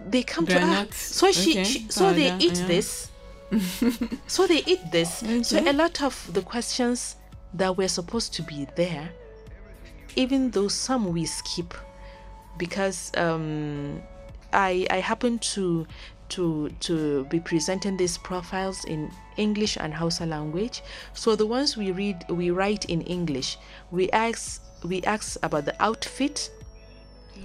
they 0.08 0.24
come 0.24 0.48
to 0.48 0.58
us. 0.58 0.96
So 0.96 1.34
she, 1.34 1.52
okay. 1.52 1.64
she 1.66 1.90
so 1.90 2.14
they 2.14 2.34
eat 2.38 2.58
yeah. 2.58 2.68
this 2.68 3.11
so 4.28 4.48
they 4.48 4.64
eat 4.66 4.80
this. 4.92 5.24
Okay. 5.24 5.44
So 5.44 5.60
a 5.60 5.74
lot 5.74 6.02
of 6.02 6.34
the 6.34 6.42
questions 6.42 7.16
that 7.54 7.76
were 7.76 7.88
supposed 7.88 8.34
to 8.36 8.44
be 8.44 8.68
there, 8.76 9.10
even 10.16 10.52
though 10.52 10.68
some 10.68 11.12
we 11.12 11.26
skip, 11.26 11.74
because 12.58 13.12
um, 13.18 14.02
I 14.54 14.88
I 14.90 14.98
happen 14.98 15.40
to 15.40 15.86
to 16.30 16.70
to 16.80 17.26
be 17.26 17.40
presenting 17.40 17.98
these 17.98 18.18
profiles 18.18 18.86
in 18.86 19.12
English 19.38 19.78
and 19.78 19.94
Hausa 19.94 20.26
language. 20.26 20.82
So 21.14 21.36
the 21.36 21.46
ones 21.46 21.76
we 21.76 21.92
read 21.92 22.26
we 22.30 22.52
write 22.52 22.86
in 22.86 23.02
English, 23.02 23.58
we 23.92 24.10
ask 24.12 24.62
we 24.84 25.04
ask 25.04 25.38
about 25.44 25.66
the 25.66 25.76
outfit 25.84 26.50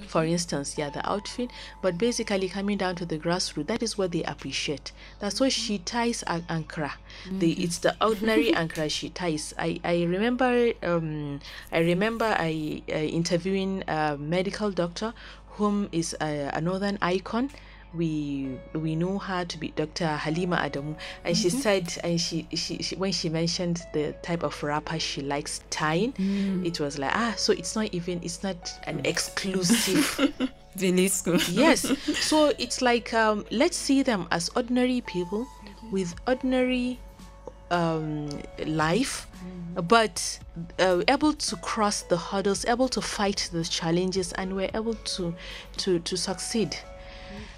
for 0.07 0.25
instance 0.25 0.78
yeah 0.78 0.90
the 0.90 1.07
outfit 1.09 1.50
but 1.83 1.99
basically 1.99 2.49
coming 2.49 2.78
down 2.78 2.95
to 2.95 3.05
the 3.05 3.19
grassroots 3.19 3.66
that 3.66 3.83
is 3.83 3.99
what 3.99 4.12
they 4.12 4.23
appreciate. 4.25 4.93
That's 5.19 5.40
why 5.40 5.49
she 5.49 5.78
ties 5.78 6.23
an 6.26 6.43
ankara. 6.49 6.93
Mm-hmm. 7.25 7.38
the 7.38 7.52
it's 7.52 7.78
the 7.78 7.97
ordinary 8.00 8.52
ankara 8.62 8.90
she 8.90 9.11
ties. 9.11 9.55
I 9.59 9.81
i 9.85 10.02
remember 10.05 10.73
um 10.83 11.40
i 11.73 11.78
remember 11.78 12.26
i 12.38 12.83
uh, 12.88 12.95
interviewing 12.95 13.83
a 13.88 14.16
medical 14.16 14.71
doctor 14.71 15.12
whom 15.57 15.88
is 15.93 16.14
a, 16.21 16.50
a 16.52 16.61
northern 16.61 16.99
icon 17.00 17.50
we 17.97 18.59
we 18.75 18.95
know 18.95 19.19
her 19.19 19.45
to 19.45 19.59
be 19.59 19.69
Dr. 19.69 20.07
Halima 20.07 20.57
Adamu, 20.57 20.97
and 21.25 21.35
mm-hmm. 21.35 21.35
she 21.35 21.50
said, 21.50 21.93
and 22.05 22.21
she, 22.21 22.47
she, 22.55 22.83
she 22.83 22.97
when 22.97 23.12
she 23.12 23.29
mentioned 23.29 23.83
the 23.93 24.15
type 24.23 24.43
of 24.43 24.62
wrapper 24.62 24.99
she 24.99 25.23
likes 25.23 25.61
tying, 25.71 26.12
mm. 26.12 26.65
it 26.67 26.79
was 26.81 26.99
like 26.99 27.15
ah, 27.15 27.35
so 27.37 27.53
it's 27.53 27.75
not 27.75 27.93
even 27.93 28.21
it's 28.23 28.43
not 28.43 28.73
an 28.85 29.00
exclusive. 29.05 30.33
Really 30.79 31.09
school. 31.09 31.38
yes, 31.50 31.91
so 32.21 32.53
it's 32.59 32.83
like 32.83 33.15
um, 33.15 33.47
let's 33.50 33.79
see 33.79 34.03
them 34.03 34.29
as 34.31 34.50
ordinary 34.55 35.00
people 35.00 35.47
with 35.91 36.15
ordinary 36.26 36.99
um, 37.71 38.29
life, 38.67 39.26
mm. 39.75 39.88
but 39.88 40.38
uh, 40.79 41.03
able 41.09 41.33
to 41.33 41.57
cross 41.57 42.03
the 42.03 42.19
hurdles, 42.19 42.67
able 42.67 42.88
to 42.88 43.00
fight 43.00 43.49
the 43.53 43.65
challenges, 43.65 44.33
and 44.35 44.55
we're 44.55 44.71
able 44.75 44.93
to 45.17 45.35
to 45.79 45.99
to 46.00 46.15
succeed. 46.15 46.76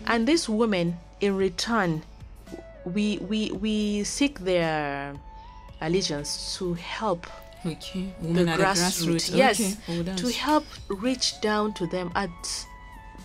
And 0.07 0.27
these 0.27 0.49
women, 0.49 0.99
in 1.21 1.37
return, 1.37 2.03
we 2.85 3.19
we 3.19 3.51
we 3.53 4.05
seek 4.05 4.41
their 4.41 5.15
allegiance 5.81 6.57
to 6.59 6.75
help 6.75 7.27
okay. 7.65 8.13
the 8.21 8.45
grassroots. 8.45 9.35
Yes, 9.35 9.77
okay. 9.89 10.15
to 10.17 10.33
help 10.33 10.65
reach 10.89 11.41
down 11.41 11.75
to 11.75 11.87
them 11.87 12.11
at 12.15 12.31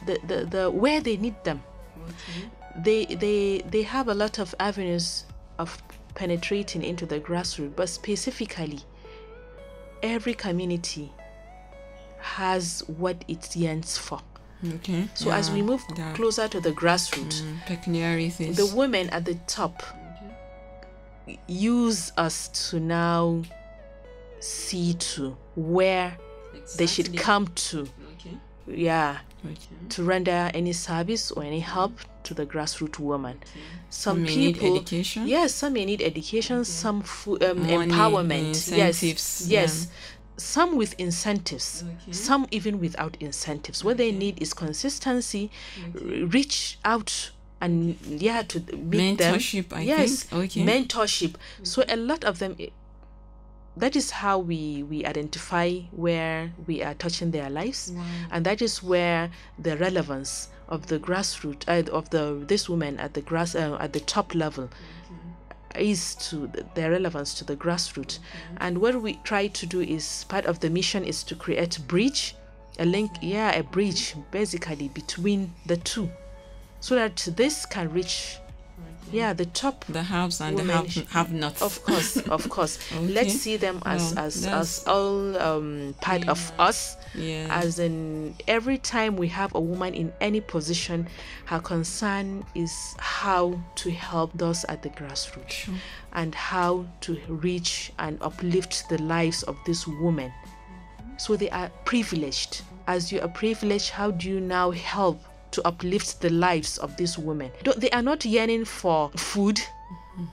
the, 0.05 0.19
the, 0.27 0.45
the 0.45 0.71
where 0.71 1.01
they 1.01 1.17
need 1.17 1.41
them. 1.43 1.63
Okay. 2.05 2.49
They 2.77 3.05
they 3.15 3.63
they 3.69 3.83
have 3.83 4.07
a 4.07 4.13
lot 4.13 4.39
of 4.39 4.53
avenues 4.59 5.25
of 5.59 5.81
penetrating 6.15 6.83
into 6.83 7.05
the 7.05 7.19
grassroots, 7.19 7.75
but 7.75 7.89
specifically, 7.89 8.79
every 10.01 10.33
community 10.33 11.11
has 12.19 12.83
what 12.87 13.23
it 13.27 13.55
yearns 13.55 13.97
for. 13.97 14.19
Okay. 14.75 15.07
So 15.13 15.29
yeah. 15.29 15.37
as 15.37 15.51
we 15.51 15.61
move 15.61 15.83
yeah. 15.95 16.13
closer 16.13 16.47
to 16.47 16.59
the 16.59 16.71
grassroots, 16.71 17.41
mm, 17.41 17.65
pecuniary 17.65 18.29
things. 18.29 18.57
the 18.57 18.65
women 18.75 19.09
at 19.09 19.25
the 19.25 19.35
top 19.47 19.83
use 21.47 22.11
us 22.17 22.69
to 22.69 22.79
now 22.79 23.43
see 24.39 24.93
to 24.93 25.35
where 25.55 26.17
exactly. 26.53 26.77
they 26.77 26.87
should 26.87 27.17
come 27.17 27.47
to. 27.47 27.87
Okay. 28.13 28.37
Yeah. 28.67 29.19
Okay. 29.45 29.57
To 29.89 30.03
render 30.03 30.49
any 30.53 30.71
service 30.71 31.31
or 31.31 31.43
any 31.43 31.59
help 31.59 31.99
to 32.23 32.33
the 32.33 32.45
grassroots 32.45 32.99
woman. 32.99 33.37
Okay. 33.41 33.59
Some, 33.89 34.19
some 34.19 34.25
people, 34.25 34.77
education. 34.77 35.27
Yes, 35.27 35.53
some 35.53 35.73
may 35.73 35.85
need 35.85 36.01
education. 36.01 36.63
Some 36.63 37.01
fo- 37.01 37.33
um, 37.33 37.65
empowerment. 37.65 38.75
Yes, 38.75 39.03
yes. 39.03 39.47
Yeah 39.49 39.91
some 40.37 40.75
with 40.75 40.93
incentives, 40.99 41.83
okay. 41.83 42.11
some 42.11 42.47
even 42.51 42.79
without 42.79 43.17
incentives. 43.19 43.83
What 43.83 43.97
they 43.97 44.11
need 44.11 44.41
is 44.41 44.53
consistency, 44.53 45.51
okay. 45.95 46.23
reach 46.23 46.79
out 46.83 47.31
and 47.61 47.97
yeah 48.01 48.41
to 48.41 48.59
meet 48.75 49.19
mentorship, 49.19 49.69
them. 49.69 49.79
I 49.79 49.81
yes, 49.83 50.27
okay. 50.31 50.65
mentorship. 50.65 51.35
So 51.63 51.83
a 51.87 51.95
lot 51.95 52.23
of 52.23 52.39
them. 52.39 52.57
That 53.75 53.95
is 53.95 54.11
how 54.11 54.37
we 54.37 54.83
we 54.83 55.03
identify 55.03 55.79
where 55.91 56.51
we 56.67 56.83
are 56.83 56.93
touching 56.93 57.31
their 57.31 57.49
lives, 57.49 57.91
wow. 57.95 58.03
and 58.31 58.45
that 58.45 58.61
is 58.61 58.83
where 58.83 59.31
the 59.57 59.77
relevance 59.77 60.49
of 60.67 60.87
the 60.87 60.99
grassroots 60.99 61.63
uh, 61.67 61.89
of 61.91 62.09
the 62.11 62.43
this 62.47 62.69
woman 62.69 62.99
at 62.99 63.13
the 63.15 63.21
grass 63.21 63.55
uh, 63.55 63.77
at 63.79 63.93
the 63.93 63.99
top 63.99 64.35
level 64.35 64.69
is 65.75 66.15
to 66.15 66.51
their 66.75 66.91
relevance 66.91 67.33
to 67.35 67.43
the 67.43 67.55
grassroots. 67.55 68.19
Mm-hmm. 68.19 68.57
And 68.59 68.77
what 68.79 69.01
we 69.01 69.15
try 69.23 69.47
to 69.47 69.65
do 69.65 69.81
is 69.81 70.25
part 70.25 70.45
of 70.45 70.59
the 70.59 70.69
mission 70.69 71.03
is 71.03 71.23
to 71.23 71.35
create 71.35 71.77
a 71.77 71.81
bridge, 71.81 72.35
a 72.79 72.85
link, 72.85 73.11
yeah, 73.21 73.51
a 73.51 73.63
bridge 73.63 74.15
basically 74.31 74.89
between 74.89 75.53
the 75.65 75.77
two, 75.77 76.09
so 76.79 76.95
that 76.95 77.15
this 77.35 77.65
can 77.65 77.91
reach 77.91 78.37
Yeah, 79.11 79.33
the 79.33 79.45
top 79.45 79.85
The 79.85 80.03
haves 80.03 80.41
and 80.41 80.57
the 80.57 80.63
have, 80.73 80.93
have 81.09 81.31
nots. 81.33 81.61
Of 81.61 81.83
course, 81.83 82.17
of 82.17 82.49
course. 82.49 82.79
Okay. 82.93 83.07
Let's 83.07 83.33
see 83.33 83.57
them 83.57 83.81
as 83.85 84.13
Well, 84.15 84.25
as 84.25 84.45
as 84.45 84.83
all 84.87 85.37
um, 85.37 85.95
part 86.01 86.27
of 86.27 86.51
us. 86.59 86.97
Yeah. 87.15 87.47
As 87.49 87.79
in, 87.79 88.35
every 88.47 88.77
time 88.77 89.15
we 89.17 89.27
have 89.29 89.53
a 89.55 89.59
woman 89.59 89.93
in 89.93 90.11
any 90.19 90.41
position, 90.41 91.07
her 91.45 91.59
concern 91.59 92.45
is 92.55 92.95
how 92.97 93.59
to 93.75 93.91
help 93.91 94.31
those 94.35 94.63
at 94.65 94.81
the 94.81 94.89
grassroots 94.89 95.69
and 96.13 96.33
how 96.33 96.85
to 97.01 97.19
reach 97.27 97.91
and 97.99 98.17
uplift 98.21 98.89
the 98.89 99.01
lives 99.01 99.43
of 99.43 99.57
these 99.65 99.87
women. 99.87 100.31
So 101.17 101.35
they 101.35 101.49
are 101.49 101.69
privileged. 101.85 102.61
As 102.87 103.11
you 103.11 103.21
are 103.21 103.29
privileged, 103.29 103.91
how 103.91 104.11
do 104.11 104.29
you 104.29 104.39
now 104.39 104.71
help 104.71 105.21
to 105.53 105.67
uplift 105.67 106.21
the 106.21 106.29
lives 106.29 106.77
of 106.77 106.97
these 106.97 107.17
women? 107.17 107.51
They 107.77 107.89
are 107.91 108.01
not 108.01 108.25
yearning 108.25 108.65
for 108.65 109.09
food, 109.15 109.59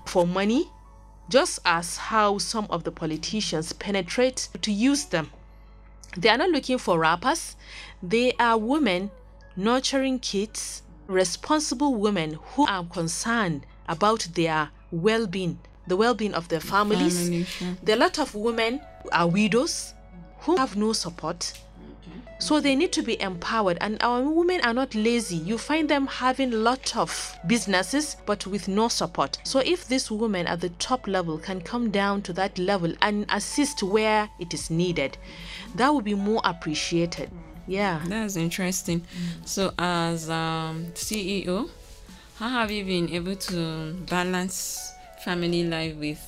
for 0.06 0.26
money, 0.26 0.70
just 1.30 1.60
as 1.64 1.96
how 1.96 2.38
some 2.38 2.66
of 2.70 2.84
the 2.84 2.90
politicians 2.90 3.72
penetrate 3.72 4.48
to 4.62 4.72
use 4.72 5.04
them. 5.06 5.30
They 6.16 6.28
are 6.28 6.38
not 6.38 6.50
looking 6.50 6.78
for 6.78 6.98
wrappers. 6.98 7.56
They 8.02 8.32
are 8.38 8.58
women 8.58 9.10
nurturing 9.56 10.18
kids, 10.18 10.82
responsible 11.06 11.94
women 11.94 12.38
who 12.54 12.66
are 12.66 12.84
concerned 12.84 13.64
about 13.88 14.26
their 14.34 14.70
well 14.90 15.26
being, 15.26 15.58
the 15.86 15.96
well 15.96 16.14
being 16.14 16.34
of 16.34 16.48
their 16.48 16.60
families. 16.60 17.28
Family. 17.28 17.76
There 17.82 17.94
are 17.94 17.98
a 17.98 18.00
lot 18.00 18.18
of 18.18 18.34
women 18.34 18.80
are 19.12 19.28
widows 19.28 19.94
who 20.40 20.56
have 20.56 20.76
no 20.76 20.92
support. 20.92 21.52
So 22.40 22.58
they 22.58 22.74
need 22.74 22.90
to 22.92 23.02
be 23.02 23.20
empowered, 23.20 23.76
and 23.82 24.02
our 24.02 24.22
women 24.22 24.62
are 24.62 24.72
not 24.72 24.94
lazy. 24.94 25.36
You 25.36 25.58
find 25.58 25.88
them 25.88 26.06
having 26.06 26.50
lot 26.50 26.96
of 26.96 27.38
businesses, 27.46 28.16
but 28.24 28.46
with 28.46 28.66
no 28.66 28.88
support. 28.88 29.38
So 29.44 29.60
if 29.60 29.86
this 29.86 30.10
woman 30.10 30.46
at 30.46 30.60
the 30.62 30.70
top 30.70 31.06
level 31.06 31.36
can 31.36 31.60
come 31.60 31.90
down 31.90 32.22
to 32.22 32.32
that 32.32 32.58
level 32.58 32.94
and 33.02 33.26
assist 33.28 33.82
where 33.82 34.30
it 34.38 34.54
is 34.54 34.70
needed, 34.70 35.18
that 35.74 35.94
would 35.94 36.04
be 36.04 36.14
more 36.14 36.40
appreciated. 36.44 37.30
Yeah. 37.66 38.00
That's 38.06 38.36
interesting. 38.36 39.04
So, 39.44 39.72
as 39.78 40.30
um, 40.30 40.86
CEO, 40.94 41.68
how 42.36 42.48
have 42.48 42.70
you 42.70 42.86
been 42.86 43.10
able 43.10 43.36
to 43.36 43.92
balance 44.08 44.92
family 45.22 45.64
life 45.64 45.94
with? 45.96 46.26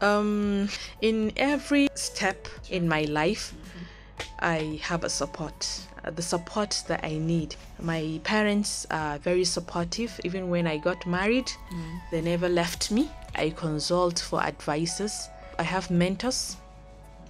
Um, 0.00 0.68
in 1.00 1.32
every 1.36 1.88
step 1.94 2.48
in 2.70 2.88
my 2.88 3.02
life, 3.02 3.54
I 4.40 4.78
have 4.82 5.04
a 5.04 5.10
support, 5.10 5.80
uh, 6.04 6.10
the 6.10 6.22
support 6.22 6.82
that 6.86 7.04
I 7.04 7.18
need. 7.18 7.56
My 7.80 8.20
parents 8.24 8.86
are 8.90 9.18
very 9.18 9.44
supportive. 9.44 10.20
Even 10.24 10.48
when 10.48 10.66
I 10.66 10.78
got 10.78 11.06
married, 11.06 11.50
they 12.10 12.20
never 12.20 12.48
left 12.48 12.90
me. 12.90 13.10
I 13.34 13.50
consult 13.50 14.18
for 14.18 14.40
advices. 14.40 15.28
I 15.58 15.64
have 15.64 15.90
mentors. 15.90 16.56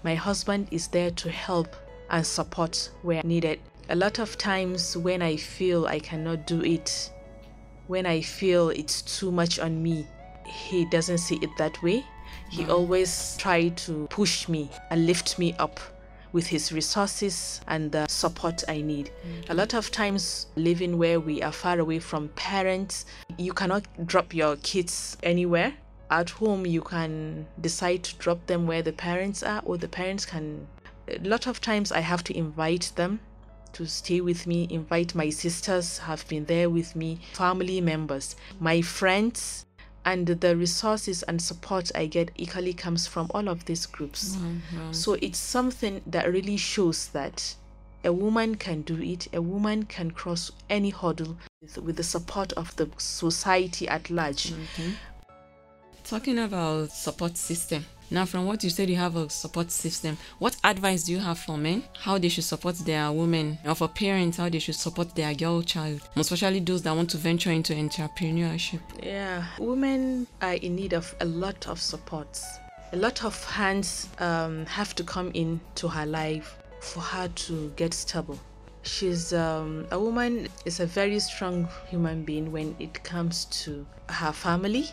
My 0.03 0.15
husband 0.15 0.69
is 0.71 0.89
there 0.89 1.11
to 1.11 1.31
help 1.31 1.75
and 2.11 2.27
support 2.27 2.91
where 3.03 3.23
needed. 3.23 3.61
A 3.91 3.97
lot 3.97 4.19
of 4.19 4.37
times 4.37 4.97
when 4.97 5.23
I 5.23 5.37
feel 5.37 5.87
I 5.87 5.99
cannot 5.99 6.47
do 6.47 6.63
it, 6.63 7.11
when 7.87 8.07
I 8.07 8.21
feel 8.21 8.69
it's 8.69 9.01
too 9.03 9.33
much 9.33 9.59
on 9.59 9.83
me, 9.83 10.07
he 10.45 10.85
doesn't 10.85 11.19
see 11.19 11.37
it 11.37 11.51
that 11.59 11.83
way. 11.83 12.05
He 12.51 12.67
always 12.67 13.37
try 13.39 13.69
to 13.69 14.07
push 14.09 14.49
me 14.49 14.71
and 14.91 15.07
lift 15.07 15.39
me 15.39 15.55
up 15.59 15.81
with 16.39 16.47
his 16.47 16.71
resources 16.71 17.61
and 17.67 17.91
the 17.91 18.07
support 18.07 18.63
I 18.69 18.81
need. 18.81 19.07
Mm-hmm. 19.11 19.51
A 19.51 19.55
lot 19.55 19.75
of 19.75 19.91
times 19.91 20.47
living 20.55 20.97
where 20.97 21.19
we 21.19 21.43
are 21.43 21.51
far 21.51 21.81
away 21.81 21.99
from 21.99 22.29
parents, 22.37 23.07
you 23.39 23.53
cannot 23.53 23.83
drop 24.07 24.33
your 24.33 24.55
kids 24.71 25.17
anywhere. 25.25 25.75
At 26.13 26.31
home 26.31 26.65
you 26.65 26.81
can 26.81 27.45
decide 27.61 28.05
to 28.05 28.15
drop 28.19 28.47
them 28.47 28.69
where 28.69 28.83
the 28.83 28.93
parents 28.93 29.43
are 29.43 29.63
or 29.65 29.79
the 29.79 29.89
parents 29.89 30.25
can 30.25 30.69
a 31.09 31.29
lot 31.29 31.49
of 31.49 31.61
times 31.61 31.91
I 31.91 32.03
have 32.13 32.23
to 32.25 32.37
invite 32.37 32.93
them 32.95 33.19
to 33.73 33.85
stay 33.87 34.21
with 34.21 34.47
me, 34.47 34.69
invite 34.71 35.17
my 35.17 35.31
sisters 35.31 35.99
have 35.99 36.27
been 36.29 36.45
there 36.45 36.71
with 36.71 36.95
me, 36.95 37.19
family 37.33 37.81
members, 37.81 38.37
my 38.61 38.81
friends, 38.81 39.67
and 40.09 40.27
the 40.27 40.57
resources 40.57 41.23
and 41.25 41.41
support 41.41 41.93
I 41.95 42.07
get 42.07 42.31
equally 42.35 42.73
comes 42.73 43.07
from 43.07 43.31
all 43.35 43.47
of 43.47 43.67
these 43.67 43.85
groups. 43.85 44.37
Mm-hmm. 44.37 44.93
So 44.93 45.13
it's 45.21 45.39
something 45.39 46.01
that 46.07 46.33
really 46.33 46.57
shows 46.57 47.09
that 47.09 47.55
a 48.05 48.13
woman 48.13 48.55
can 48.55 48.81
do 48.83 48.99
it, 49.03 49.29
a 49.35 49.43
woman 49.43 49.83
can 49.83 50.11
cross 50.11 50.51
any 50.71 50.89
hurdle 50.89 51.37
with, 51.61 51.77
with 51.77 51.97
the 51.97 52.03
support 52.03 52.55
of 52.55 52.75
the 52.77 52.89
society 52.97 53.87
at 53.87 54.09
large. 54.09 54.55
Mm-hmm. 54.55 54.93
Talking 56.05 56.39
about 56.39 56.91
support 56.91 57.37
system. 57.37 57.85
Now, 58.11 58.25
from 58.25 58.47
what 58.47 58.65
you 58.65 58.71
said, 58.71 58.89
you 58.89 58.97
have 58.97 59.17
a 59.17 59.29
support 59.29 59.71
system. 59.71 60.17
What 60.39 60.57
advice 60.65 61.05
do 61.05 61.13
you 61.13 61.19
have 61.19 61.39
for 61.39 61.59
men? 61.59 61.85
How 62.01 62.17
they 62.17 62.31
should 62.31 62.45
support 62.45 62.77
their 62.77 63.13
women, 63.13 63.59
or 63.67 63.75
for 63.75 63.89
parents, 63.89 64.39
how 64.39 64.49
they 64.49 64.59
should 64.59 64.77
support 64.77 65.15
their 65.15 65.35
girl 65.35 65.61
child, 65.63 66.01
especially 66.17 66.61
those 66.61 66.83
that 66.83 66.97
want 66.97 67.11
to 67.11 67.19
venture 67.19 67.51
into 67.53 67.75
entrepreneurship. 67.75 68.81
Yeah, 69.03 69.45
women 69.59 70.27
are 70.41 70.55
in 70.55 70.77
need 70.77 70.95
of 70.95 71.15
a 71.21 71.27
lot 71.27 71.69
of 71.69 71.79
support. 71.81 72.41
A 72.93 72.97
lot 72.97 73.23
of 73.25 73.45
hands 73.45 74.09
um, 74.19 74.65
have 74.65 74.95
to 74.95 75.05
come 75.05 75.31
in 75.35 75.61
to 75.75 75.89
her 75.89 76.07
life 76.07 76.57
for 76.81 77.01
her 77.01 77.29
to 77.29 77.71
get 77.77 77.93
stable. 77.93 78.39
She's 78.85 79.35
um, 79.35 79.87
a 79.91 80.01
woman 80.01 80.49
is 80.65 80.81
a 80.81 80.87
very 80.87 81.19
strong 81.21 81.69
human 81.91 82.25
being 82.25 82.51
when 82.53 82.75
it 82.79 83.05
comes 83.05 83.45
to 83.65 83.85
her 84.09 84.33
family, 84.33 84.89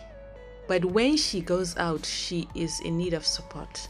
but 0.68 0.86
when 0.86 1.18
she 1.18 1.42
goes 1.42 1.76
out, 1.78 2.06
she 2.06 2.48
is 2.56 2.80
in 2.82 2.98
need 2.98 3.14
of 3.14 3.26
support. 3.26 3.88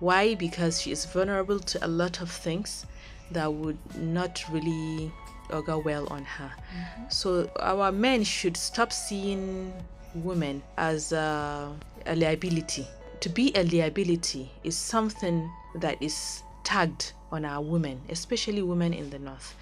Why? 0.00 0.34
Because 0.34 0.80
she 0.80 0.92
is 0.92 1.04
vulnerable 1.06 1.58
to 1.58 1.84
a 1.84 1.88
lot 1.88 2.20
of 2.20 2.30
things 2.30 2.86
that 3.30 3.52
would 3.52 3.78
not 3.96 4.44
really 4.50 5.12
augur 5.50 5.78
well 5.78 6.06
on 6.08 6.24
her. 6.24 6.50
Mm-hmm. 6.54 7.04
So 7.08 7.50
our 7.60 7.92
men 7.92 8.24
should 8.24 8.56
stop 8.56 8.92
seeing 8.92 9.72
women 10.14 10.62
as 10.76 11.12
a, 11.12 11.72
a 12.06 12.16
liability. 12.16 12.86
To 13.20 13.28
be 13.28 13.52
a 13.54 13.64
liability 13.64 14.50
is 14.64 14.76
something 14.76 15.50
that 15.76 16.00
is 16.02 16.42
tagged 16.64 17.12
on 17.32 17.44
our 17.44 17.62
women, 17.62 18.00
especially 18.08 18.62
women 18.62 18.92
in 18.92 19.10
the 19.10 19.18
north. 19.18 19.54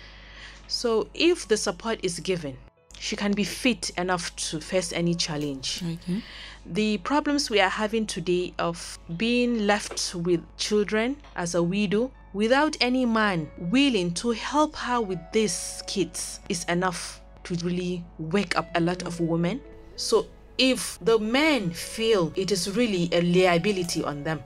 So 0.67 1.09
if 1.15 1.47
the 1.47 1.57
support 1.57 2.01
is 2.03 2.19
given, 2.21 2.57
she 3.05 3.17
can 3.17 3.33
be 3.33 3.45
fit 3.45 3.91
enough 3.99 4.35
to 4.37 4.59
face 4.61 4.91
any 4.93 5.15
challenge 5.15 5.83
Okay. 5.83 6.23
the 6.65 6.97
problems 6.99 7.51
we 7.51 7.61
are 7.61 7.75
having 7.83 8.07
today 8.07 8.55
of 8.59 8.99
being 9.17 9.67
left 9.67 10.15
with 10.15 10.41
children 10.57 11.17
as 11.37 11.55
a 11.55 11.63
widow 11.63 12.11
without 12.33 12.77
any 12.81 13.05
man 13.05 13.51
willing 13.59 14.09
to 14.15 14.31
help 14.31 14.75
her 14.77 15.01
with 15.03 15.19
these 15.33 15.83
kids 15.87 16.41
is 16.49 16.65
enough 16.65 17.21
to 17.45 17.55
really 17.57 18.03
wake 18.19 18.57
up 18.57 18.69
a 18.75 18.81
lot 18.81 19.03
of 19.03 19.21
women. 19.21 19.61
So 19.97 20.27
if 20.57 20.99
the 21.03 21.19
men 21.19 21.71
feel 21.73 22.33
it 22.37 22.51
is 22.51 22.75
really 22.75 23.09
a 23.13 23.21
liability 23.21 24.03
on 24.03 24.25
them, 24.25 24.43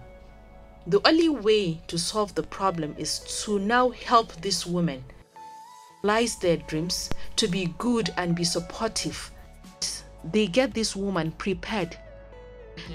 the 0.86 1.00
only 1.06 1.28
way 1.28 1.80
to 1.86 1.96
solve 1.98 2.34
the 2.34 2.42
problem 2.42 2.94
is 2.98 3.20
to 3.44 3.58
now 3.60 3.90
help 3.90 4.32
these 4.42 4.66
women 4.66 5.04
realize 6.08 6.36
their 6.36 6.56
dreams, 6.56 7.10
to 7.36 7.46
be 7.46 7.74
good 7.76 8.08
and 8.16 8.34
be 8.34 8.44
supportive. 8.44 9.30
They 10.32 10.46
get 10.46 10.72
this 10.72 10.96
woman 10.96 11.32
prepared. 11.32 11.98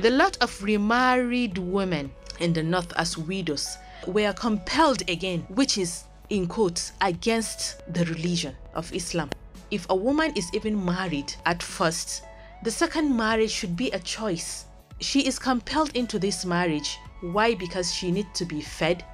The 0.01 0.09
lot 0.09 0.35
of 0.41 0.63
remarried 0.63 1.59
women 1.59 2.11
in 2.39 2.53
the 2.53 2.63
north 2.63 2.91
as 2.93 3.15
widows 3.15 3.77
were 4.07 4.33
compelled 4.33 5.07
again, 5.07 5.45
which 5.49 5.77
is 5.77 6.05
in 6.29 6.47
quotes 6.47 6.93
against 7.01 7.83
the 7.93 8.03
religion 8.05 8.55
of 8.73 8.91
Islam. 8.91 9.29
If 9.69 9.85
a 9.89 9.95
woman 9.95 10.33
is 10.35 10.49
even 10.53 10.83
married 10.83 11.35
at 11.45 11.61
first, 11.61 12.23
the 12.63 12.71
second 12.71 13.15
marriage 13.15 13.51
should 13.51 13.75
be 13.77 13.91
a 13.91 13.99
choice. 13.99 14.65
She 14.99 15.27
is 15.27 15.37
compelled 15.37 15.95
into 15.95 16.17
this 16.17 16.45
marriage. 16.45 16.97
Why? 17.21 17.53
Because 17.53 17.93
she 17.93 18.11
needs 18.11 18.33
to 18.39 18.45
be 18.45 18.61
fed. 18.61 19.05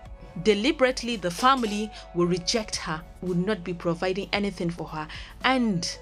Deliberately, 0.44 1.16
the 1.16 1.32
family 1.32 1.92
will 2.14 2.26
reject 2.28 2.78
her, 2.78 3.02
will 3.22 3.36
not 3.36 3.64
be 3.64 3.74
providing 3.74 4.30
anything 4.32 4.70
for 4.70 4.88
her. 4.88 5.08
And 5.44 5.98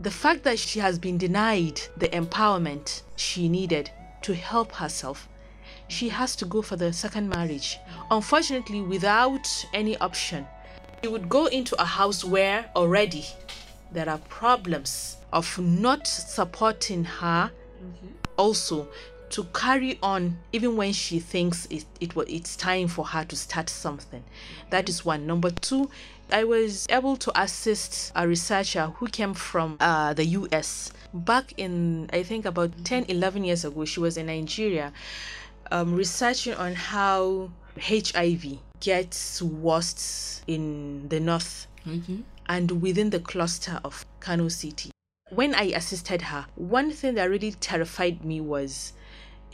the 0.00 0.10
fact 0.10 0.42
that 0.44 0.58
she 0.58 0.80
has 0.80 0.98
been 0.98 1.18
denied 1.18 1.80
the 1.96 2.08
empowerment 2.08 3.02
she 3.16 3.48
needed 3.48 3.90
to 4.22 4.34
help 4.34 4.72
herself, 4.72 5.28
she 5.88 6.08
has 6.08 6.34
to 6.36 6.46
go 6.46 6.62
for 6.62 6.76
the 6.76 6.92
second 6.92 7.28
marriage. 7.28 7.78
Unfortunately, 8.10 8.80
without 8.80 9.46
any 9.74 9.96
option, 9.98 10.46
she 11.02 11.08
would 11.08 11.28
go 11.28 11.46
into 11.46 11.80
a 11.80 11.84
house 11.84 12.24
where 12.24 12.70
already 12.74 13.26
there 13.92 14.08
are 14.08 14.18
problems 14.28 15.18
of 15.32 15.58
not 15.58 16.06
supporting 16.06 17.04
her 17.04 17.50
mm-hmm. 17.82 18.06
also 18.36 18.88
to 19.34 19.42
carry 19.52 19.98
on 20.00 20.38
even 20.52 20.76
when 20.76 20.92
she 20.92 21.18
thinks 21.18 21.66
it, 21.66 21.84
it 22.00 22.12
it's 22.28 22.54
time 22.54 22.86
for 22.86 23.04
her 23.04 23.24
to 23.24 23.34
start 23.34 23.68
something 23.68 24.22
that 24.70 24.88
is 24.88 25.04
one 25.04 25.26
number 25.26 25.50
two 25.50 25.90
I 26.30 26.44
was 26.44 26.86
able 26.88 27.16
to 27.16 27.40
assist 27.40 28.12
a 28.14 28.28
researcher 28.28 28.86
who 28.86 29.08
came 29.08 29.34
from 29.34 29.76
uh, 29.80 30.14
the 30.14 30.24
US 30.24 30.92
back 31.12 31.52
in, 31.58 32.08
I 32.12 32.22
think, 32.22 32.44
about 32.46 32.72
10, 32.84 33.04
11 33.08 33.44
years 33.44 33.64
ago. 33.64 33.84
She 33.84 34.00
was 34.00 34.16
in 34.16 34.26
Nigeria 34.26 34.92
um, 35.70 35.94
researching 35.94 36.54
on 36.54 36.74
how 36.74 37.50
HIV 37.78 38.58
gets 38.80 39.42
worse 39.42 40.42
in 40.46 41.08
the 41.08 41.20
north 41.20 41.66
Okay. 41.86 42.20
and 42.48 42.80
within 42.80 43.10
the 43.10 43.20
cluster 43.20 43.78
of 43.84 44.06
Kano 44.20 44.48
City. 44.48 44.90
When 45.30 45.54
I 45.54 45.64
assisted 45.64 46.22
her, 46.22 46.46
one 46.54 46.90
thing 46.90 47.14
that 47.16 47.28
really 47.28 47.52
terrified 47.52 48.24
me 48.24 48.40
was 48.40 48.94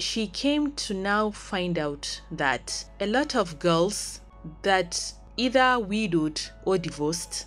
she 0.01 0.27
came 0.27 0.73
to 0.73 0.95
now 0.95 1.31
find 1.31 1.79
out 1.79 2.21
that 2.31 2.85
a 3.01 3.07
lot 3.07 3.35
of 3.35 3.59
girls 3.59 4.21
that 4.63 5.13
either 5.37 5.79
widowed 5.79 6.41
or 6.65 6.79
divorced 6.79 7.47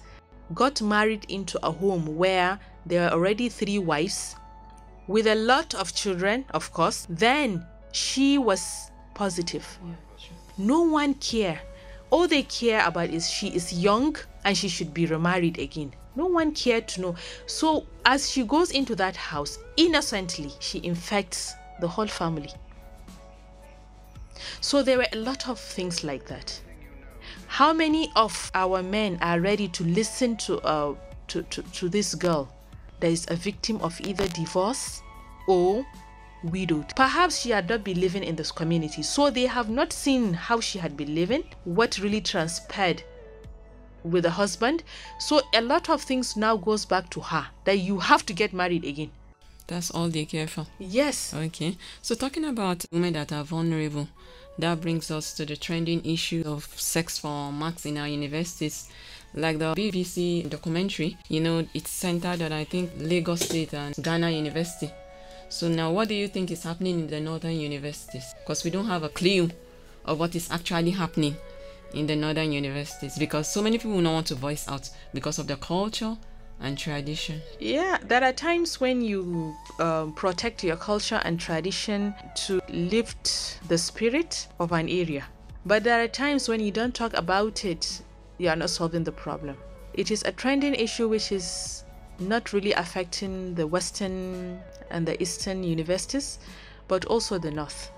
got 0.53 0.81
married 0.81 1.25
into 1.29 1.59
a 1.65 1.71
home 1.71 2.17
where 2.17 2.59
there 2.85 3.07
are 3.07 3.13
already 3.13 3.49
three 3.49 3.79
wives 3.79 4.35
with 5.07 5.27
a 5.27 5.35
lot 5.35 5.73
of 5.73 5.93
children, 5.93 6.45
of 6.53 6.71
course. 6.73 7.07
Then 7.09 7.65
she 7.91 8.37
was 8.37 8.91
positive. 9.13 9.65
No 10.57 10.81
one 10.81 11.15
care. 11.15 11.59
All 12.09 12.27
they 12.27 12.43
care 12.43 12.85
about 12.85 13.09
is 13.09 13.29
she 13.29 13.47
is 13.47 13.73
young 13.73 14.15
and 14.45 14.55
she 14.55 14.67
should 14.67 14.93
be 14.93 15.05
remarried 15.05 15.57
again. 15.57 15.93
No 16.15 16.27
one 16.27 16.53
cared 16.53 16.87
to 16.89 17.01
know. 17.01 17.15
So 17.47 17.87
as 18.05 18.29
she 18.29 18.43
goes 18.43 18.69
into 18.71 18.95
that 18.97 19.15
house, 19.15 19.57
innocently, 19.77 20.51
she 20.59 20.83
infects 20.83 21.55
the 21.79 21.87
whole 21.87 22.07
family. 22.07 22.49
So 24.61 24.81
there 24.83 24.97
were 24.97 25.07
a 25.13 25.17
lot 25.17 25.47
of 25.47 25.59
things 25.59 26.03
like 26.03 26.25
that. 26.27 26.59
How 27.47 27.73
many 27.73 28.11
of 28.15 28.51
our 28.53 28.81
men 28.81 29.17
are 29.21 29.39
ready 29.39 29.67
to 29.69 29.83
listen 29.83 30.37
to 30.37 30.59
uh 30.61 30.95
to, 31.27 31.43
to, 31.43 31.61
to 31.61 31.89
this 31.89 32.15
girl 32.15 32.53
that 32.99 33.09
is 33.09 33.25
a 33.29 33.35
victim 33.35 33.81
of 33.81 33.99
either 34.01 34.27
divorce 34.29 35.01
or 35.47 35.85
widowed. 36.43 36.93
Perhaps 36.95 37.41
she 37.41 37.49
had 37.49 37.69
not 37.69 37.83
been 37.83 37.99
living 37.99 38.23
in 38.23 38.35
this 38.35 38.51
community, 38.51 39.01
so 39.01 39.29
they 39.29 39.45
have 39.45 39.69
not 39.69 39.93
seen 39.93 40.33
how 40.33 40.59
she 40.59 40.79
had 40.79 40.95
been 40.95 41.15
living, 41.15 41.43
what 41.63 41.97
really 41.97 42.21
transpired 42.21 43.03
with 44.03 44.23
the 44.23 44.29
husband. 44.29 44.83
So 45.19 45.41
a 45.53 45.61
lot 45.61 45.89
of 45.89 46.01
things 46.01 46.35
now 46.35 46.57
goes 46.57 46.85
back 46.85 47.09
to 47.11 47.21
her 47.21 47.47
that 47.65 47.77
you 47.77 47.99
have 47.99 48.25
to 48.25 48.33
get 48.33 48.53
married 48.53 48.83
again. 48.83 49.11
That's 49.67 49.91
all 49.91 50.09
they 50.09 50.25
care 50.25 50.47
for. 50.47 50.67
Yes. 50.79 51.33
Okay. 51.33 51.77
So 52.01 52.15
talking 52.15 52.45
about 52.45 52.85
women 52.91 53.13
that 53.13 53.31
are 53.31 53.43
vulnerable, 53.43 54.07
that 54.59 54.81
brings 54.81 55.09
us 55.09 55.33
to 55.35 55.45
the 55.45 55.55
trending 55.55 56.05
issue 56.05 56.43
of 56.45 56.65
sex 56.79 57.17
for 57.17 57.51
marks 57.51 57.85
in 57.85 57.97
our 57.97 58.07
universities. 58.07 58.89
Like 59.33 59.57
the 59.57 59.73
BBC 59.73 60.47
documentary, 60.47 61.17
you 61.27 61.41
know, 61.41 61.65
it's 61.73 61.89
centered 61.89 62.41
on 62.41 62.51
I 62.51 62.65
think 62.65 62.91
Lagos 62.97 63.41
State 63.41 63.73
and 63.73 63.95
Ghana 63.95 64.29
University. 64.29 64.91
So 65.49 65.67
now 65.67 65.91
what 65.91 66.07
do 66.07 66.13
you 66.13 66.27
think 66.27 66.51
is 66.51 66.63
happening 66.63 66.99
in 66.99 67.07
the 67.07 67.19
northern 67.19 67.59
universities? 67.59 68.33
Because 68.39 68.63
we 68.63 68.69
don't 68.69 68.85
have 68.87 69.03
a 69.03 69.09
clue 69.09 69.49
of 70.05 70.19
what 70.19 70.35
is 70.35 70.51
actually 70.51 70.91
happening 70.91 71.35
in 71.93 72.07
the 72.07 72.15
northern 72.15 72.51
universities 72.51 73.17
because 73.17 73.47
so 73.47 73.61
many 73.61 73.77
people 73.77 74.01
don't 74.01 74.13
want 74.13 74.27
to 74.27 74.35
voice 74.35 74.67
out 74.67 74.89
because 75.13 75.39
of 75.39 75.47
the 75.47 75.55
culture 75.57 76.17
and 76.63 76.77
tradition. 76.77 77.41
Yeah, 77.59 77.99
there 78.01 78.23
are 78.23 78.33
times 78.33 78.79
when 78.79 79.01
you 79.01 79.55
um, 79.79 80.13
protect 80.13 80.63
your 80.63 80.77
culture 80.77 81.21
and 81.23 81.39
tradition 81.39 82.15
to 82.47 82.61
lift 82.69 83.59
the 83.67 83.77
spirit 83.77 84.47
of 84.59 84.71
an 84.71 84.89
area. 84.89 85.25
But 85.65 85.83
there 85.83 86.03
are 86.03 86.07
times 86.07 86.49
when 86.49 86.59
you 86.59 86.71
don't 86.71 86.95
talk 86.95 87.13
about 87.13 87.63
it, 87.65 88.01
you 88.37 88.49
are 88.49 88.55
not 88.55 88.69
solving 88.69 89.03
the 89.03 89.11
problem. 89.11 89.57
It 89.93 90.09
is 90.09 90.23
a 90.23 90.31
trending 90.31 90.73
issue 90.73 91.07
which 91.07 91.31
is 91.31 91.83
not 92.19 92.53
really 92.53 92.73
affecting 92.73 93.55
the 93.55 93.67
Western 93.67 94.59
and 94.89 95.05
the 95.07 95.21
Eastern 95.21 95.63
universities, 95.63 96.39
but 96.87 97.05
also 97.05 97.37
the 97.37 97.51
North. 97.51 97.91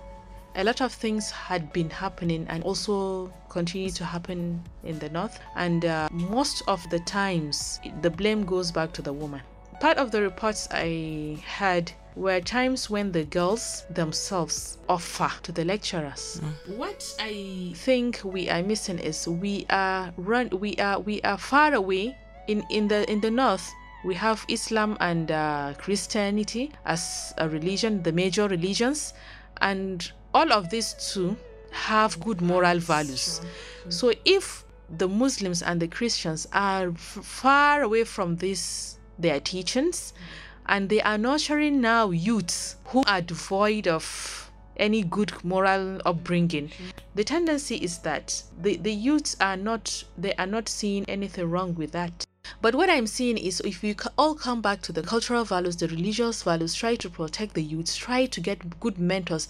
A 0.57 0.63
lot 0.63 0.79
of 0.81 0.93
things 0.93 1.31
had 1.31 1.73
been 1.73 1.89
happening 1.89 2.45
and 2.49 2.63
also 2.63 3.31
continue 3.49 3.89
to 3.91 4.05
happen 4.05 4.63
in 4.83 4.97
the 4.99 5.09
North, 5.09 5.39
and 5.55 5.83
uh, 5.83 6.07
most 6.11 6.63
of 6.67 6.89
the 6.89 6.99
times 6.99 7.79
the 8.01 8.09
blame 8.09 8.45
goes 8.45 8.71
back 8.71 8.93
to 8.93 9.01
the 9.01 9.11
woman. 9.11 9.41
Part 9.81 9.97
of 9.97 10.11
the 10.11 10.21
reports 10.21 10.69
I 10.71 11.37
had 11.45 11.91
were 12.15 12.39
times 12.39 12.89
when 12.89 13.11
the 13.11 13.25
girls 13.25 13.83
themselves 13.89 14.77
offer 14.87 15.29
to 15.43 15.51
the 15.51 15.65
lecturers. 15.65 16.39
What 16.67 17.03
I 17.19 17.73
think 17.75 18.21
we 18.23 18.49
are 18.49 18.63
missing 18.63 18.99
is 18.99 19.27
we 19.27 19.65
are 19.69 20.13
run 20.15 20.49
we 20.51 20.75
are 20.77 20.99
we 20.99 21.21
are 21.23 21.37
far 21.37 21.73
away 21.73 22.15
in 22.47 22.63
in 22.69 22.87
the 22.87 23.03
in 23.11 23.19
the 23.19 23.31
north 23.31 23.73
we 24.05 24.15
have 24.15 24.45
Islam 24.47 24.95
and 25.01 25.31
uh, 25.31 25.73
Christianity 25.77 26.71
as 26.85 27.33
a 27.39 27.49
religion, 27.49 28.03
the 28.03 28.11
major 28.11 28.47
religions, 28.47 29.13
and 29.61 30.11
all 30.35 30.51
of 30.51 30.69
these 30.69 30.93
two 30.93 31.35
have 31.71 32.19
good 32.19 32.41
moral 32.41 32.77
values. 32.79 33.41
So 33.89 34.11
if 34.25 34.65
the 34.97 35.07
Muslims 35.07 35.63
and 35.63 35.81
the 35.81 35.87
Christians 35.87 36.47
are 36.53 36.91
far 36.93 37.81
away 37.81 38.03
from 38.03 38.35
this 38.35 38.99
their 39.17 39.39
teachings, 39.39 40.13
and 40.67 40.89
they 40.89 41.01
are 41.01 41.17
nurturing 41.17 41.79
now 41.79 42.11
youths 42.11 42.75
who 42.87 43.03
are 43.07 43.21
devoid 43.21 43.87
of 43.87 44.51
any 44.77 45.03
good 45.03 45.31
moral 45.43 46.01
upbringing 46.05 46.69
the 47.13 47.23
tendency 47.23 47.77
is 47.77 47.99
that 47.99 48.43
the, 48.61 48.75
the 48.75 48.91
youths 48.91 49.37
are 49.39 49.55
not 49.55 50.03
they 50.17 50.33
are 50.33 50.45
not 50.45 50.67
seeing 50.67 51.05
anything 51.07 51.49
wrong 51.49 51.73
with 51.75 51.93
that 51.93 52.25
but 52.61 52.75
what 52.75 52.89
i'm 52.89 53.07
seeing 53.07 53.37
is 53.37 53.61
if 53.61 53.81
we 53.81 53.95
all 54.17 54.35
come 54.35 54.61
back 54.61 54.81
to 54.81 54.91
the 54.91 55.01
cultural 55.01 55.45
values 55.45 55.77
the 55.77 55.87
religious 55.87 56.43
values 56.43 56.75
try 56.75 56.93
to 56.93 57.09
protect 57.09 57.53
the 57.53 57.63
youths 57.63 57.95
try 57.95 58.25
to 58.25 58.41
get 58.41 58.79
good 58.81 58.97
mentors 58.97 59.47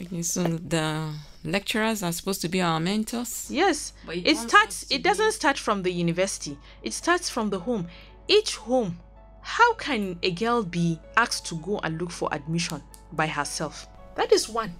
Okay, 0.00 0.22
so 0.22 0.42
the 0.44 1.12
lecturers 1.44 2.02
are 2.02 2.12
supposed 2.12 2.40
to 2.42 2.48
be 2.48 2.60
our 2.60 2.78
mentors. 2.80 3.50
yes 3.50 3.92
But 4.06 4.16
it 4.16 4.26
it 4.28 4.36
starts 4.36 4.82
us 4.82 4.88
to 4.88 4.94
it 4.94 5.02
doesn't 5.02 5.32
start 5.32 5.58
from 5.58 5.82
the 5.82 5.90
university 5.90 6.56
it 6.82 6.92
starts 6.92 7.28
from 7.28 7.50
the 7.50 7.58
home 7.58 7.88
each 8.28 8.56
home 8.56 8.98
how 9.40 9.74
can 9.74 10.18
a 10.22 10.30
girl 10.30 10.62
be 10.62 11.00
asked 11.16 11.46
to 11.46 11.56
go 11.56 11.78
and 11.82 12.00
look 12.00 12.10
for 12.10 12.28
admission 12.32 12.82
by 13.12 13.26
herself 13.26 13.86
that 14.14 14.32
is 14.32 14.48
one 14.48 14.72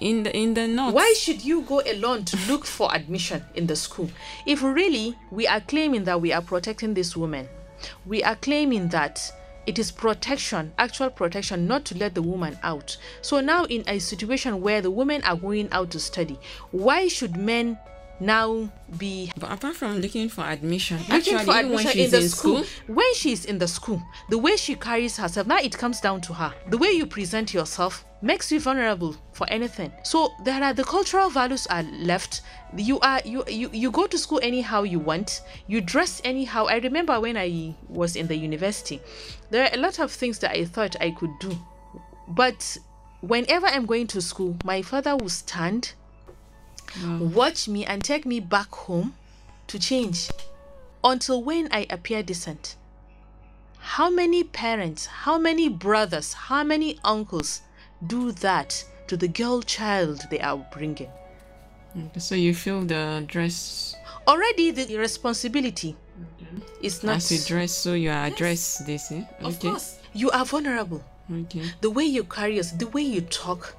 In 0.00 0.22
the 0.22 0.36
in 0.36 0.54
the 0.54 0.68
north. 0.68 0.94
Why 0.94 1.14
should 1.18 1.44
you 1.44 1.62
go 1.62 1.80
alone 1.80 2.24
to 2.26 2.36
look 2.48 2.64
for 2.76 2.94
admission 2.94 3.42
in 3.56 3.66
the 3.66 3.74
school? 3.74 4.08
If 4.46 4.62
really 4.62 5.16
we 5.32 5.48
are 5.48 5.60
claiming 5.60 6.04
that 6.04 6.20
we 6.20 6.32
are 6.32 6.42
protecting 6.42 6.94
this 6.94 7.16
woman, 7.16 7.48
we 8.06 8.22
are 8.22 8.36
claiming 8.36 8.88
that 8.90 9.20
it 9.66 9.78
is 9.78 9.90
protection, 9.90 10.72
actual 10.78 11.10
protection, 11.10 11.66
not 11.66 11.84
to 11.86 11.96
let 11.98 12.14
the 12.14 12.22
woman 12.22 12.58
out. 12.62 12.96
So 13.22 13.40
now, 13.40 13.64
in 13.64 13.84
a 13.88 13.98
situation 13.98 14.60
where 14.60 14.80
the 14.80 14.90
women 14.90 15.22
are 15.24 15.36
going 15.36 15.68
out 15.72 15.90
to 15.92 16.00
study, 16.00 16.38
why 16.70 17.08
should 17.08 17.36
men 17.36 17.78
now 18.20 18.70
be 18.96 19.32
But 19.38 19.50
apart 19.50 19.74
from 19.74 19.98
looking 20.00 20.28
for 20.28 20.42
admission, 20.42 20.98
looking 20.98 21.14
actually 21.34 21.44
for 21.44 21.58
even 21.58 21.72
when 21.72 21.86
admission 21.86 21.92
she's 21.92 22.04
in 22.04 22.10
the 22.12 22.24
in 22.24 22.28
school. 22.28 22.64
school, 22.64 22.94
when 22.94 23.14
she's 23.14 23.44
in 23.44 23.58
the 23.58 23.66
school 23.68 24.02
the 24.30 24.38
way 24.38 24.56
she 24.56 24.76
carries 24.76 25.16
herself 25.16 25.48
now 25.48 25.58
it 25.58 25.76
comes 25.76 26.00
down 26.00 26.20
to 26.20 26.32
her 26.32 26.54
the 26.68 26.78
way 26.78 26.90
you 26.92 27.06
present 27.06 27.52
yourself 27.52 28.04
makes 28.24 28.50
you 28.50 28.58
vulnerable 28.58 29.14
for 29.32 29.46
anything. 29.50 29.92
So 30.02 30.32
there 30.42 30.62
are 30.64 30.72
the 30.72 30.82
cultural 30.82 31.28
values 31.28 31.66
are 31.66 31.82
left. 31.82 32.40
You 32.74 32.98
are 33.00 33.20
you 33.24 33.44
you, 33.46 33.68
you 33.72 33.90
go 33.90 34.06
to 34.06 34.16
school 34.16 34.40
anyhow 34.42 34.82
you 34.82 34.98
want. 34.98 35.42
You 35.66 35.82
dress 35.82 36.22
anyhow. 36.24 36.64
I 36.64 36.78
remember 36.78 37.20
when 37.20 37.36
i 37.36 37.74
was 37.88 38.16
in 38.16 38.26
the 38.26 38.36
university 38.36 39.00
there 39.50 39.64
are 39.64 39.70
a 39.74 39.76
lot 39.76 39.98
of 39.98 40.10
things 40.10 40.38
that 40.38 40.50
i 40.52 40.64
thought 40.64 40.96
i 41.00 41.10
could 41.10 41.38
do. 41.38 41.52
But 42.26 42.78
whenever 43.20 43.66
i'm 43.66 43.86
going 43.86 44.06
to 44.08 44.20
school 44.20 44.56
my 44.64 44.82
father 44.82 45.16
will 45.16 45.28
stand 45.28 45.92
mm. 46.92 47.32
watch 47.32 47.68
me 47.68 47.84
and 47.86 48.02
take 48.02 48.26
me 48.26 48.40
back 48.40 48.70
home 48.70 49.14
to 49.68 49.78
change. 49.78 50.30
Until 51.02 51.42
when 51.42 51.68
I 51.70 51.86
appear 51.90 52.22
decent. 52.22 52.76
How 53.78 54.08
many 54.08 54.42
parents, 54.42 55.04
how 55.04 55.36
many 55.38 55.68
brothers, 55.68 56.32
how 56.32 56.64
many 56.64 56.98
uncles 57.04 57.60
do 58.06 58.32
that 58.32 58.84
to 59.06 59.16
the 59.16 59.28
girl 59.28 59.62
child 59.62 60.26
they 60.30 60.40
are 60.40 60.58
bringing? 60.72 61.10
so 62.18 62.34
you 62.34 62.52
feel 62.54 62.80
the 62.82 63.24
dress 63.28 63.94
Already 64.26 64.70
the 64.70 64.96
responsibility 64.96 65.96
is 66.82 67.02
not. 67.04 67.16
as 67.16 67.30
you 67.30 67.38
dress, 67.46 67.72
so 67.72 67.92
you 67.92 68.10
address 68.10 68.78
this. 68.86 69.12
Eh? 69.12 69.22
Of 69.40 69.56
Okay. 69.56 69.68
course, 69.68 69.98
you 70.14 70.30
are 70.30 70.44
vulnerable. 70.46 71.02
Okay. 71.30 71.62
The 71.82 71.90
way 71.90 72.04
you 72.04 72.24
carry 72.24 72.56
yourself, 72.56 72.78
the 72.78 72.88
way 72.88 73.02
you 73.02 73.20
talk, 73.20 73.76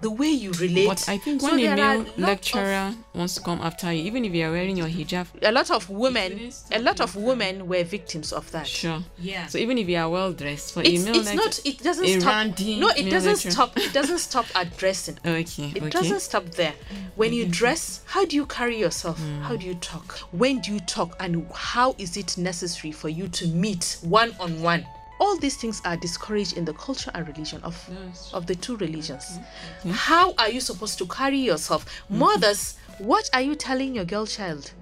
the 0.00 0.10
way 0.10 0.28
you 0.28 0.52
relate. 0.52 0.88
But 0.88 1.08
I 1.08 1.18
think 1.18 1.40
So 1.40 1.48
when 1.50 1.60
a 1.60 1.76
male 1.76 1.98
lot 1.98 2.06
of- 2.08 2.18
lecturer 2.18 2.94
wants 3.14 3.34
to 3.34 3.40
come 3.42 3.60
after 3.60 3.92
you, 3.92 4.04
even 4.04 4.24
if 4.24 4.32
you 4.34 4.46
are 4.46 4.50
wearing 4.52 4.76
your 4.76 4.86
hijab, 4.88 5.26
a 5.42 5.52
lot 5.52 5.70
of 5.70 5.90
women, 5.90 6.50
a 6.72 6.78
lot 6.78 7.00
of 7.00 7.16
women 7.16 7.68
were 7.68 7.84
victims 7.84 8.32
of 8.32 8.50
that. 8.52 8.66
sure. 8.66 9.02
Yeah. 9.18 9.46
So 9.46 9.58
even 9.58 9.78
if 9.78 9.88
you 9.88 9.96
are 9.98 10.08
well 10.08 10.32
dressed, 10.32 10.74
for 10.74 10.80
it's, 10.82 11.02
a 11.02 11.04
male 11.06 11.16
it's 11.16 11.26
lecturer, 11.26 11.44
not. 11.44 11.60
It 11.64 11.82
doesn't 11.82 12.04
a 12.04 12.20
stop. 12.20 12.58
No, 12.58 12.88
it 12.88 13.10
doesn't 13.10 13.32
lecturer. 13.32 13.50
stop. 13.52 13.76
It 13.76 13.92
doesn't 13.92 14.18
stop 14.30 14.46
at 14.54 14.76
dressing. 14.76 15.18
Okay. 15.24 15.72
It 15.74 15.82
okay. 15.82 15.90
doesn't 15.90 16.20
stop 16.20 16.44
there. 16.52 16.74
When 17.16 17.32
you 17.32 17.46
dress, 17.46 18.00
how 18.06 18.24
do 18.24 18.36
you 18.36 18.46
carry 18.46 18.78
yourself? 18.78 19.18
Hmm. 19.18 19.40
How 19.42 19.56
do 19.56 19.66
you 19.66 19.74
talk? 19.74 20.12
When 20.32 20.60
do 20.60 20.72
you 20.72 20.80
talk? 20.80 21.16
And 21.20 21.46
how 21.54 21.94
is 21.98 22.16
it 22.16 22.38
necessary 22.38 22.92
for 22.92 23.08
you 23.08 23.28
to 23.28 23.46
meet 23.48 23.98
one 24.02 24.34
on 24.40 24.62
one? 24.62 24.86
All 25.20 25.36
these 25.36 25.56
things 25.56 25.82
are 25.84 25.96
discouraged 25.96 26.56
in 26.56 26.64
the 26.64 26.72
culture 26.72 27.10
and 27.14 27.28
religion 27.28 27.60
of, 27.62 27.76
Yes. 28.06 28.30
of 28.32 28.46
the 28.46 28.54
two 28.54 28.76
religions. 28.78 29.24
Mm-hmm. 29.24 29.40
Mm-hmm. 29.42 29.90
How 29.90 30.32
are 30.38 30.50
you 30.50 30.60
supposed 30.60 30.98
to 30.98 31.06
carry 31.06 31.38
yourself? 31.38 31.84
Mm-hmm. 31.84 32.18
Mothers, 32.18 32.76
what 32.98 33.28
are 33.34 33.42
you 33.42 33.54
telling 33.54 33.94
your 33.94 34.06
girl 34.06 34.26
child? 34.26 34.72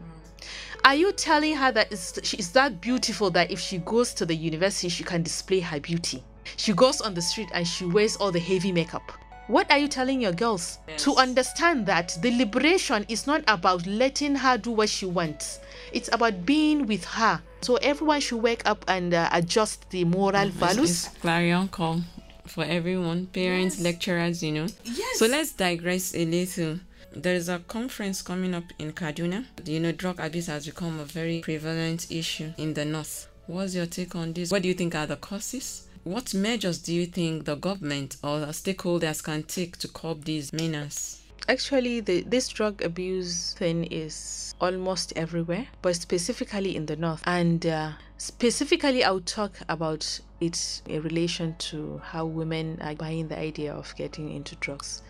Are 0.84 0.94
you 0.94 1.10
telling 1.12 1.56
her 1.56 1.72
that 1.72 1.92
is 1.92 2.18
she 2.22 2.36
is 2.36 2.52
that 2.52 2.80
beautiful 2.80 3.30
that 3.30 3.50
if 3.50 3.58
she 3.58 3.78
goes 3.78 4.14
to 4.14 4.24
the 4.24 4.34
university 4.34 4.88
she 4.88 5.02
can 5.02 5.24
display 5.24 5.58
her 5.60 5.80
beauty? 5.80 6.22
She 6.56 6.72
goes 6.72 7.00
on 7.00 7.14
the 7.14 7.20
street 7.20 7.48
and 7.52 7.66
she 7.66 7.84
wears 7.84 8.16
all 8.16 8.30
the 8.30 8.38
heavy 8.38 8.70
makeup. 8.70 9.02
What 9.48 9.70
are 9.72 9.78
you 9.78 9.88
telling 9.88 10.20
your 10.20 10.32
girls? 10.32 10.78
To 10.98 11.16
understand 11.16 11.84
that 11.86 12.16
the 12.22 12.30
liberation 12.30 13.04
is 13.08 13.26
not 13.26 13.42
about 13.48 13.86
letting 13.86 14.36
her 14.36 14.56
do 14.56 14.70
what 14.70 14.88
she 14.88 15.06
wants. 15.06 15.58
It's 15.92 16.08
about 16.12 16.46
being 16.46 16.86
with 16.86 17.04
her. 17.06 17.40
So 17.60 17.76
everyone 17.76 18.20
should 18.20 18.42
wake 18.42 18.62
up 18.66 18.84
and 18.88 19.12
uh, 19.14 19.28
adjust 19.32 19.90
the 19.90 20.04
moral 20.04 20.46
It's- 20.48 20.54
values. 20.54 21.06
It's 21.06 21.16
clarion 21.18 21.68
call 21.68 22.02
for 22.46 22.64
everyone, 22.64 23.26
parents, 23.26 23.80
lecturers, 23.80 24.42
you 24.42 24.52
know. 24.52 24.66
Yes. 24.84 25.18
So 25.18 25.26
let's 25.26 25.52
digress 25.52 26.14
a 26.14 26.24
little. 26.24 26.80
There 27.14 27.34
is 27.34 27.48
a 27.48 27.58
conference 27.60 28.22
coming 28.22 28.54
up 28.54 28.64
in 28.78 28.92
Kaduna. 28.92 29.44
You 29.64 29.80
know, 29.80 29.92
drug 29.92 30.20
abuse 30.20 30.46
has 30.46 30.66
become 30.66 31.00
a 31.00 31.04
very 31.04 31.40
prevalent 31.40 32.10
issue 32.10 32.52
in 32.58 32.74
the 32.74 32.84
north. 32.84 33.28
What's 33.46 33.74
your 33.74 33.86
take 33.86 34.14
on 34.14 34.32
this? 34.34 34.50
What 34.50 34.62
do 34.62 34.68
you 34.68 34.74
think 34.74 34.94
are 34.94 35.06
the 35.06 35.16
causes? 35.16 35.84
What 36.04 36.32
measures 36.34 36.78
do 36.78 36.94
you 36.94 37.06
think 37.06 37.44
the 37.44 37.56
government 37.56 38.16
or 38.22 38.40
the 38.40 38.46
stakeholders 38.48 39.22
can 39.22 39.42
take 39.42 39.76
to 39.78 39.88
curb 39.88 40.24
these 40.24 40.52
menace? 40.52 41.22
Actually, 41.48 42.00
the, 42.00 42.22
this 42.22 42.48
drug 42.48 42.82
abuse 42.82 43.54
thing 43.54 43.84
is 43.84 44.54
almost 44.60 45.12
everywhere, 45.16 45.66
but 45.82 45.94
specifically 45.96 46.76
in 46.76 46.86
the 46.86 46.96
north. 46.96 47.22
And 47.26 47.64
uh, 47.64 47.92
specifically, 48.18 49.04
I'll 49.04 49.20
talk 49.20 49.52
about 49.68 50.20
it 50.40 50.82
in 50.86 51.02
relation 51.02 51.54
to 51.58 52.00
how 52.04 52.26
women 52.26 52.78
are 52.82 52.94
buying 52.94 53.28
the 53.28 53.38
idea 53.38 53.72
of 53.72 53.94
getting 53.96 54.32
into 54.32 54.56
drugs. 54.56 55.02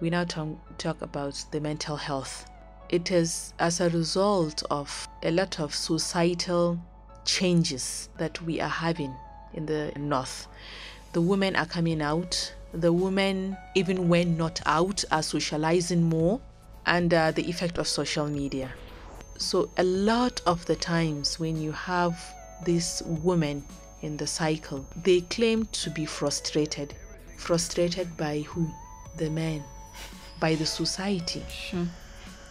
We 0.00 0.10
now 0.10 0.24
talk, 0.24 0.48
talk 0.78 1.02
about 1.02 1.42
the 1.52 1.60
mental 1.60 1.96
health. 1.96 2.48
It 2.88 3.10
is 3.10 3.52
as 3.58 3.80
a 3.80 3.90
result 3.90 4.62
of 4.70 5.08
a 5.22 5.30
lot 5.30 5.60
of 5.60 5.74
societal 5.74 6.78
changes 7.24 8.08
that 8.18 8.40
we 8.42 8.60
are 8.60 8.68
having 8.68 9.14
in 9.54 9.66
the 9.66 9.92
north. 9.96 10.46
The 11.12 11.20
women 11.20 11.56
are 11.56 11.66
coming 11.66 12.00
out. 12.00 12.54
The 12.72 12.92
women, 12.92 13.56
even 13.74 14.08
when 14.08 14.36
not 14.36 14.60
out, 14.66 15.04
are 15.10 15.22
socializing 15.22 16.02
more, 16.02 16.40
and 16.86 17.12
uh, 17.12 17.30
the 17.32 17.48
effect 17.48 17.78
of 17.78 17.86
social 17.88 18.26
media. 18.26 18.70
So, 19.38 19.70
a 19.76 19.84
lot 19.84 20.40
of 20.46 20.64
the 20.66 20.76
times 20.76 21.38
when 21.38 21.60
you 21.60 21.72
have 21.72 22.18
these 22.64 23.02
women 23.06 23.64
in 24.02 24.16
the 24.16 24.26
cycle, 24.26 24.84
they 25.04 25.20
claim 25.22 25.66
to 25.66 25.90
be 25.90 26.04
frustrated. 26.04 26.94
Frustrated 27.36 28.16
by 28.16 28.40
who? 28.40 28.68
The 29.16 29.30
men, 29.30 29.64
by 30.40 30.54
the 30.54 30.66
society 30.66 31.44
Sure. 31.50 31.86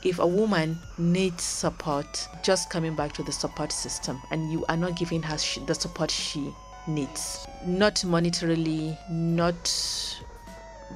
if 0.03 0.19
a 0.19 0.27
woman 0.27 0.80
needs 0.97 1.43
support, 1.43 2.27
just 2.43 2.69
coming 2.69 2.95
back 2.95 3.13
to 3.13 3.23
the 3.23 3.32
support 3.32 3.71
system, 3.71 4.21
and 4.32 4.51
you 4.51 4.65
are 4.69 4.77
not 4.77 4.95
giving 4.97 5.21
her 5.23 5.38
the 5.65 5.75
support 5.75 6.12
she 6.12 6.53
needs, 6.88 7.45
not 7.65 7.95
monetarily, 8.06 8.97
not, 9.10 10.19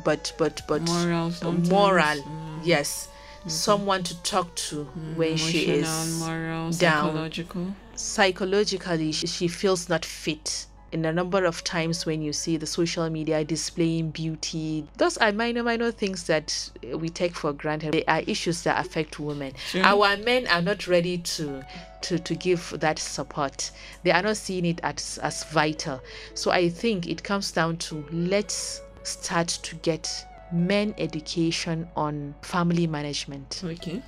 but 0.03 0.33
but 0.37 0.61
but 0.67 0.81
Moral 0.83 1.31
sometimes. 1.31 1.69
moral, 1.69 2.17
Mm. 2.23 2.59
yes, 2.63 3.07
someone 3.47 4.03
to 4.03 4.15
talk 4.23 4.53
to 4.55 4.85
when 5.15 5.37
she 5.37 5.65
is 5.67 6.19
moral, 6.19 6.71
down. 6.71 7.07
psychological. 7.07 7.67
psychologically 7.95 9.11
she 9.11 9.47
feels 9.47 9.89
not 9.89 10.03
fit 10.05 10.65
in 10.91 11.05
a 11.05 11.11
number 11.13 11.45
of 11.45 11.63
times 11.63 12.05
when 12.05 12.21
you 12.21 12.33
see 12.33 12.57
the 12.57 12.65
social 12.67 13.09
media 13.09 13.43
displaying 13.43 14.09
beauty 14.11 14.85
those 14.97 15.17
are 15.17 15.31
minor 15.31 15.63
minor 15.63 15.91
things 15.91 16.25
that 16.25 16.69
we 16.95 17.07
take 17.09 17.33
for 17.35 17.53
granted 17.53 17.93
they 17.93 18.03
are 18.05 18.21
issues 18.27 18.63
that 18.63 18.79
affect 18.85 19.19
women 19.19 19.53
Sure. 19.67 19.83
our 19.83 20.17
men 20.17 20.47
are 20.47 20.61
not 20.61 20.87
ready 20.87 21.17
to 21.17 21.63
to 22.01 22.19
to 22.19 22.35
give 22.35 22.73
that 22.79 22.99
support 22.99 23.71
they 24.03 24.11
are 24.11 24.21
not 24.21 24.37
seeing 24.37 24.65
it 24.65 24.79
as 24.83 25.19
as 25.21 25.43
vital 25.45 26.01
so 26.33 26.51
i 26.51 26.67
think 26.67 27.07
it 27.07 27.23
comes 27.23 27.51
down 27.51 27.77
to 27.77 28.03
let's 28.11 28.81
start 29.03 29.47
to 29.47 29.75
get 29.77 30.09
men 30.51 30.93
education 30.97 31.87
on 31.95 32.35
family 32.41 32.85
management 32.85 33.61
Okay. 33.63 34.01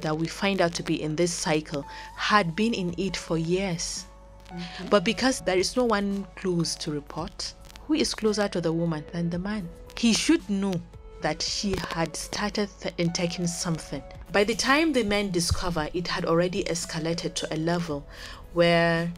that 0.00 0.16
we 0.16 0.26
find 0.26 0.60
out 0.60 0.74
to 0.74 0.82
be 0.82 1.00
in 1.00 1.14
this 1.16 1.32
cycle 1.32 1.84
had 2.16 2.56
been 2.56 2.74
in 2.74 2.92
it 2.98 3.16
for 3.16 3.38
years. 3.38 4.04
Mm-hmm. 4.48 4.86
But 4.88 5.04
because 5.04 5.40
there 5.40 5.58
is 5.58 5.76
no 5.76 5.84
one 5.84 6.26
close 6.36 6.74
to 6.76 6.90
report, 6.90 7.52
who 7.86 7.94
is 7.94 8.14
closer 8.14 8.48
to 8.48 8.60
the 8.60 8.72
woman 8.72 9.04
than 9.12 9.30
the 9.30 9.38
man? 9.38 9.68
He 9.96 10.12
should 10.12 10.48
know 10.50 10.74
that 11.22 11.40
she 11.42 11.74
had 11.90 12.14
started 12.16 12.68
th- 12.80 12.94
in 12.98 13.12
taking 13.12 13.46
something. 13.46 14.02
By 14.32 14.44
the 14.44 14.54
time 14.54 14.92
the 14.92 15.02
men 15.04 15.30
discover, 15.30 15.88
it 15.94 16.06
had 16.08 16.24
already 16.24 16.64
escalated 16.64 17.34
to 17.34 17.54
a 17.54 17.56
level 17.56 18.06
where 18.52 19.10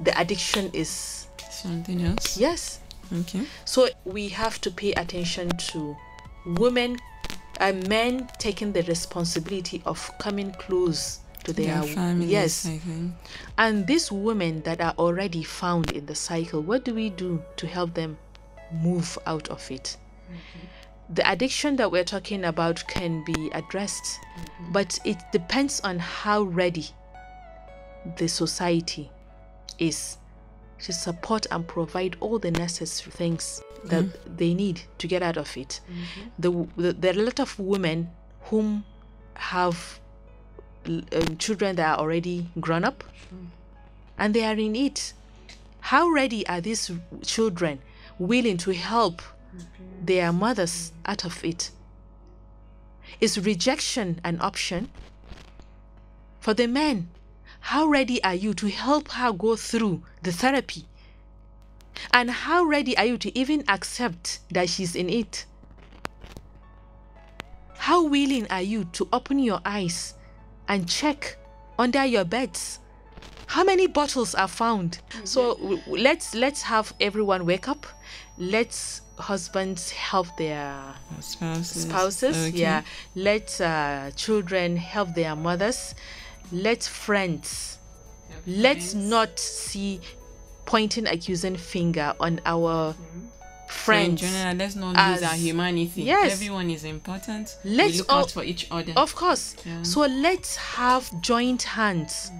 the 0.00 0.18
addiction 0.18 0.70
is 0.72 1.26
Something 1.50 2.04
else. 2.04 2.36
yes 2.36 2.80
Okay. 3.12 3.42
so 3.64 3.88
we 4.04 4.28
have 4.28 4.60
to 4.62 4.70
pay 4.70 4.92
attention 4.94 5.48
to 5.72 5.96
women 6.46 6.96
and 7.60 7.86
men 7.88 8.28
taking 8.38 8.72
the 8.72 8.82
responsibility 8.82 9.82
of 9.86 10.10
coming 10.18 10.50
close 10.52 11.20
to 11.44 11.52
their, 11.52 11.80
Their 11.80 11.94
families, 11.94 12.30
yes. 12.30 12.68
And 13.58 13.86
these 13.86 14.10
women 14.10 14.62
that 14.62 14.80
are 14.80 14.94
already 14.98 15.42
found 15.42 15.92
in 15.92 16.06
the 16.06 16.14
cycle 16.14 16.62
what 16.62 16.84
do 16.84 16.94
we 16.94 17.10
do 17.10 17.42
to 17.56 17.66
help 17.66 17.94
them 17.94 18.18
move 18.72 19.18
out 19.26 19.48
of 19.48 19.70
it? 19.70 19.96
The 21.10 21.30
addiction 21.30 21.76
that 21.76 21.92
we're 21.92 22.04
talking 22.04 22.44
about 22.44 22.86
can 22.88 23.22
be 23.24 23.50
addressed 23.52 24.20
but 24.72 24.98
it 25.04 25.18
depends 25.32 25.80
on 25.80 25.98
how 25.98 26.42
ready 26.42 26.88
the 28.16 28.28
society 28.28 29.10
is 29.78 30.18
to 30.80 30.92
support 30.92 31.46
and 31.50 31.66
provide 31.66 32.16
all 32.20 32.38
the 32.38 32.50
necessary 32.50 33.12
things 33.12 33.62
that 33.84 34.04
mm-hmm. 34.04 34.36
they 34.36 34.54
need 34.54 34.82
to 34.98 35.06
get 35.06 35.22
out 35.22 35.36
of 35.36 35.56
it. 35.56 35.80
Mm-hmm. 35.88 36.28
The, 36.38 36.82
the 36.82 36.92
there 36.92 37.14
are 37.14 37.18
a 37.20 37.22
lot 37.22 37.40
of 37.40 37.58
women 37.58 38.10
whom 38.42 38.84
have 39.34 40.00
um, 40.86 41.36
children 41.38 41.76
that 41.76 41.98
are 41.98 42.00
already 42.00 42.48
grown 42.60 42.84
up, 42.84 43.04
and 44.18 44.34
they 44.34 44.44
are 44.44 44.54
in 44.54 44.76
it. 44.76 45.12
How 45.80 46.08
ready 46.08 46.46
are 46.46 46.60
these 46.60 46.90
children 47.22 47.80
willing 48.18 48.56
to 48.58 48.72
help 48.72 49.22
their 50.02 50.32
mothers 50.32 50.92
out 51.04 51.24
of 51.24 51.44
it? 51.44 51.70
Is 53.20 53.38
rejection 53.38 54.20
an 54.24 54.40
option? 54.40 54.90
For 56.40 56.54
the 56.54 56.66
men, 56.66 57.08
how 57.60 57.86
ready 57.86 58.22
are 58.22 58.34
you 58.34 58.52
to 58.54 58.68
help 58.68 59.08
her 59.12 59.32
go 59.32 59.56
through 59.56 60.02
the 60.22 60.32
therapy? 60.32 60.84
And 62.12 62.30
how 62.30 62.64
ready 62.64 62.96
are 62.98 63.04
you 63.04 63.18
to 63.18 63.38
even 63.38 63.64
accept 63.68 64.40
that 64.50 64.68
she's 64.68 64.94
in 64.94 65.08
it? 65.08 65.46
How 67.78 68.04
willing 68.04 68.50
are 68.50 68.62
you 68.62 68.84
to 68.92 69.08
open 69.12 69.38
your 69.38 69.60
eyes 69.64 70.14
and 70.68 70.88
check 70.88 71.36
under 71.78 72.04
your 72.04 72.24
beds? 72.24 72.78
How 73.46 73.62
many 73.64 73.86
bottles 73.86 74.34
are 74.34 74.48
found? 74.48 74.98
So 75.24 75.80
let's 75.86 76.34
let's 76.34 76.62
have 76.62 76.92
everyone 77.00 77.46
wake 77.46 77.68
up. 77.68 77.86
Let's 78.38 79.02
husbands 79.18 79.90
help 79.90 80.26
their 80.36 80.74
Spouses. 81.20 81.82
spouses 81.82 82.36
Okay. 82.48 82.58
yeah 82.58 82.82
let 83.14 83.60
uh, 83.60 84.10
children 84.16 84.76
help 84.76 85.14
their 85.14 85.36
mothers 85.36 85.94
let 86.50 86.82
friends 86.82 87.78
let's 88.46 88.94
not 88.94 89.38
see 89.38 90.00
pointing 90.64 91.06
accusing 91.06 91.56
finger 91.56 92.12
on 92.18 92.40
our 92.44 92.94
So 93.74 93.92
in 93.92 94.06
friends 94.06 94.20
general, 94.20 94.56
let's 94.56 94.76
not 94.76 94.88
lose 94.96 95.22
our 95.22 95.32
as- 95.34 95.40
humanity. 95.40 96.02
Yes. 96.02 96.32
Everyone 96.32 96.70
is 96.70 96.84
important. 96.84 97.56
Let's 97.64 97.92
we 97.92 97.98
look 97.98 98.12
all- 98.12 98.20
out 98.20 98.30
for 98.30 98.44
each 98.44 98.66
other. 98.70 98.92
of 98.96 99.14
course 99.14 99.56
Yeah. 99.66 99.82
so 99.82 100.00
let's 100.02 100.56
have 100.56 101.10
joint 101.20 101.62
hands 101.64 102.30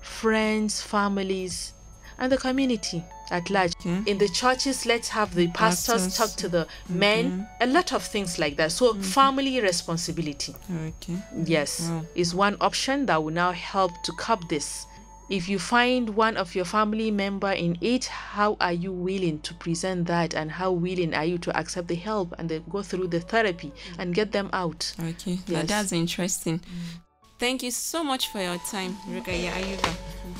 friends 0.00 0.80
families 0.82 1.72
and 2.18 2.32
the 2.32 2.36
community 2.36 3.02
at 3.30 3.48
large. 3.50 3.72
Okay. 3.80 4.02
In 4.10 4.16
the 4.18 4.28
churches, 4.28 4.86
let's 4.86 5.08
have 5.10 5.34
the 5.34 5.48
pastors, 5.48 6.02
Pastors. 6.06 6.16
talk 6.16 6.36
to 6.38 6.48
the 6.48 6.66
men, 6.88 7.46
a 7.60 7.66
lot 7.66 7.92
of 7.92 8.02
things 8.02 8.38
like 8.38 8.56
that. 8.56 8.72
So, 8.72 8.94
family 8.94 9.60
responsibility, 9.60 10.54
Okay. 10.72 11.18
yes, 11.44 11.82
Wow. 11.82 12.04
is 12.14 12.34
one 12.34 12.56
option 12.60 13.04
that 13.06 13.22
will 13.22 13.34
now 13.34 13.52
help 13.52 13.92
to 14.04 14.12
curb 14.12 14.48
this. 14.48 14.86
If 15.28 15.48
you 15.48 15.58
find 15.58 16.10
one 16.10 16.36
of 16.38 16.54
your 16.54 16.64
family 16.64 17.10
member 17.10 17.52
in 17.52 17.76
it, 17.82 18.06
how 18.06 18.56
are 18.60 18.72
you 18.72 18.92
willing 18.92 19.40
to 19.40 19.54
present 19.54 20.06
that 20.06 20.34
and 20.34 20.50
how 20.50 20.72
willing 20.72 21.12
are 21.14 21.24
you 21.24 21.36
to 21.38 21.54
accept 21.58 21.88
the 21.88 21.94
help 21.96 22.34
and 22.38 22.48
then 22.48 22.64
go 22.70 22.82
through 22.82 23.08
the 23.08 23.20
therapy 23.20 23.72
and 23.98 24.14
get 24.14 24.32
them 24.32 24.48
out? 24.52 24.94
Okay. 24.98 25.34
Now 25.48 25.60
Yes. 25.60 25.68
that's 25.68 25.92
interesting. 25.92 26.60
Mm. 26.60 27.00
Thank 27.38 27.62
you 27.62 27.70
so 27.70 28.02
much 28.02 28.28
for 28.32 28.40
your 28.40 28.58
time, 28.70 28.94
mm-hmm. 28.94 29.18
Rukaya 29.18 29.52
Ayuba. 29.52 29.94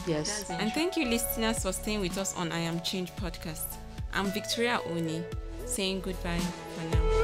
Yes. 0.06 0.50
And 0.50 0.72
thank 0.72 0.96
you, 0.96 1.04
listeners, 1.06 1.62
for 1.62 1.72
staying 1.72 2.00
with 2.00 2.18
us 2.18 2.34
on 2.36 2.50
I 2.50 2.58
Am 2.58 2.80
Change 2.80 3.12
podcast. 3.12 3.76
I'm 4.14 4.26
Victoria 4.32 4.80
Oni, 4.90 5.22
saying 5.66 6.00
goodbye 6.00 6.40
for 6.74 6.96
now. 6.96 7.17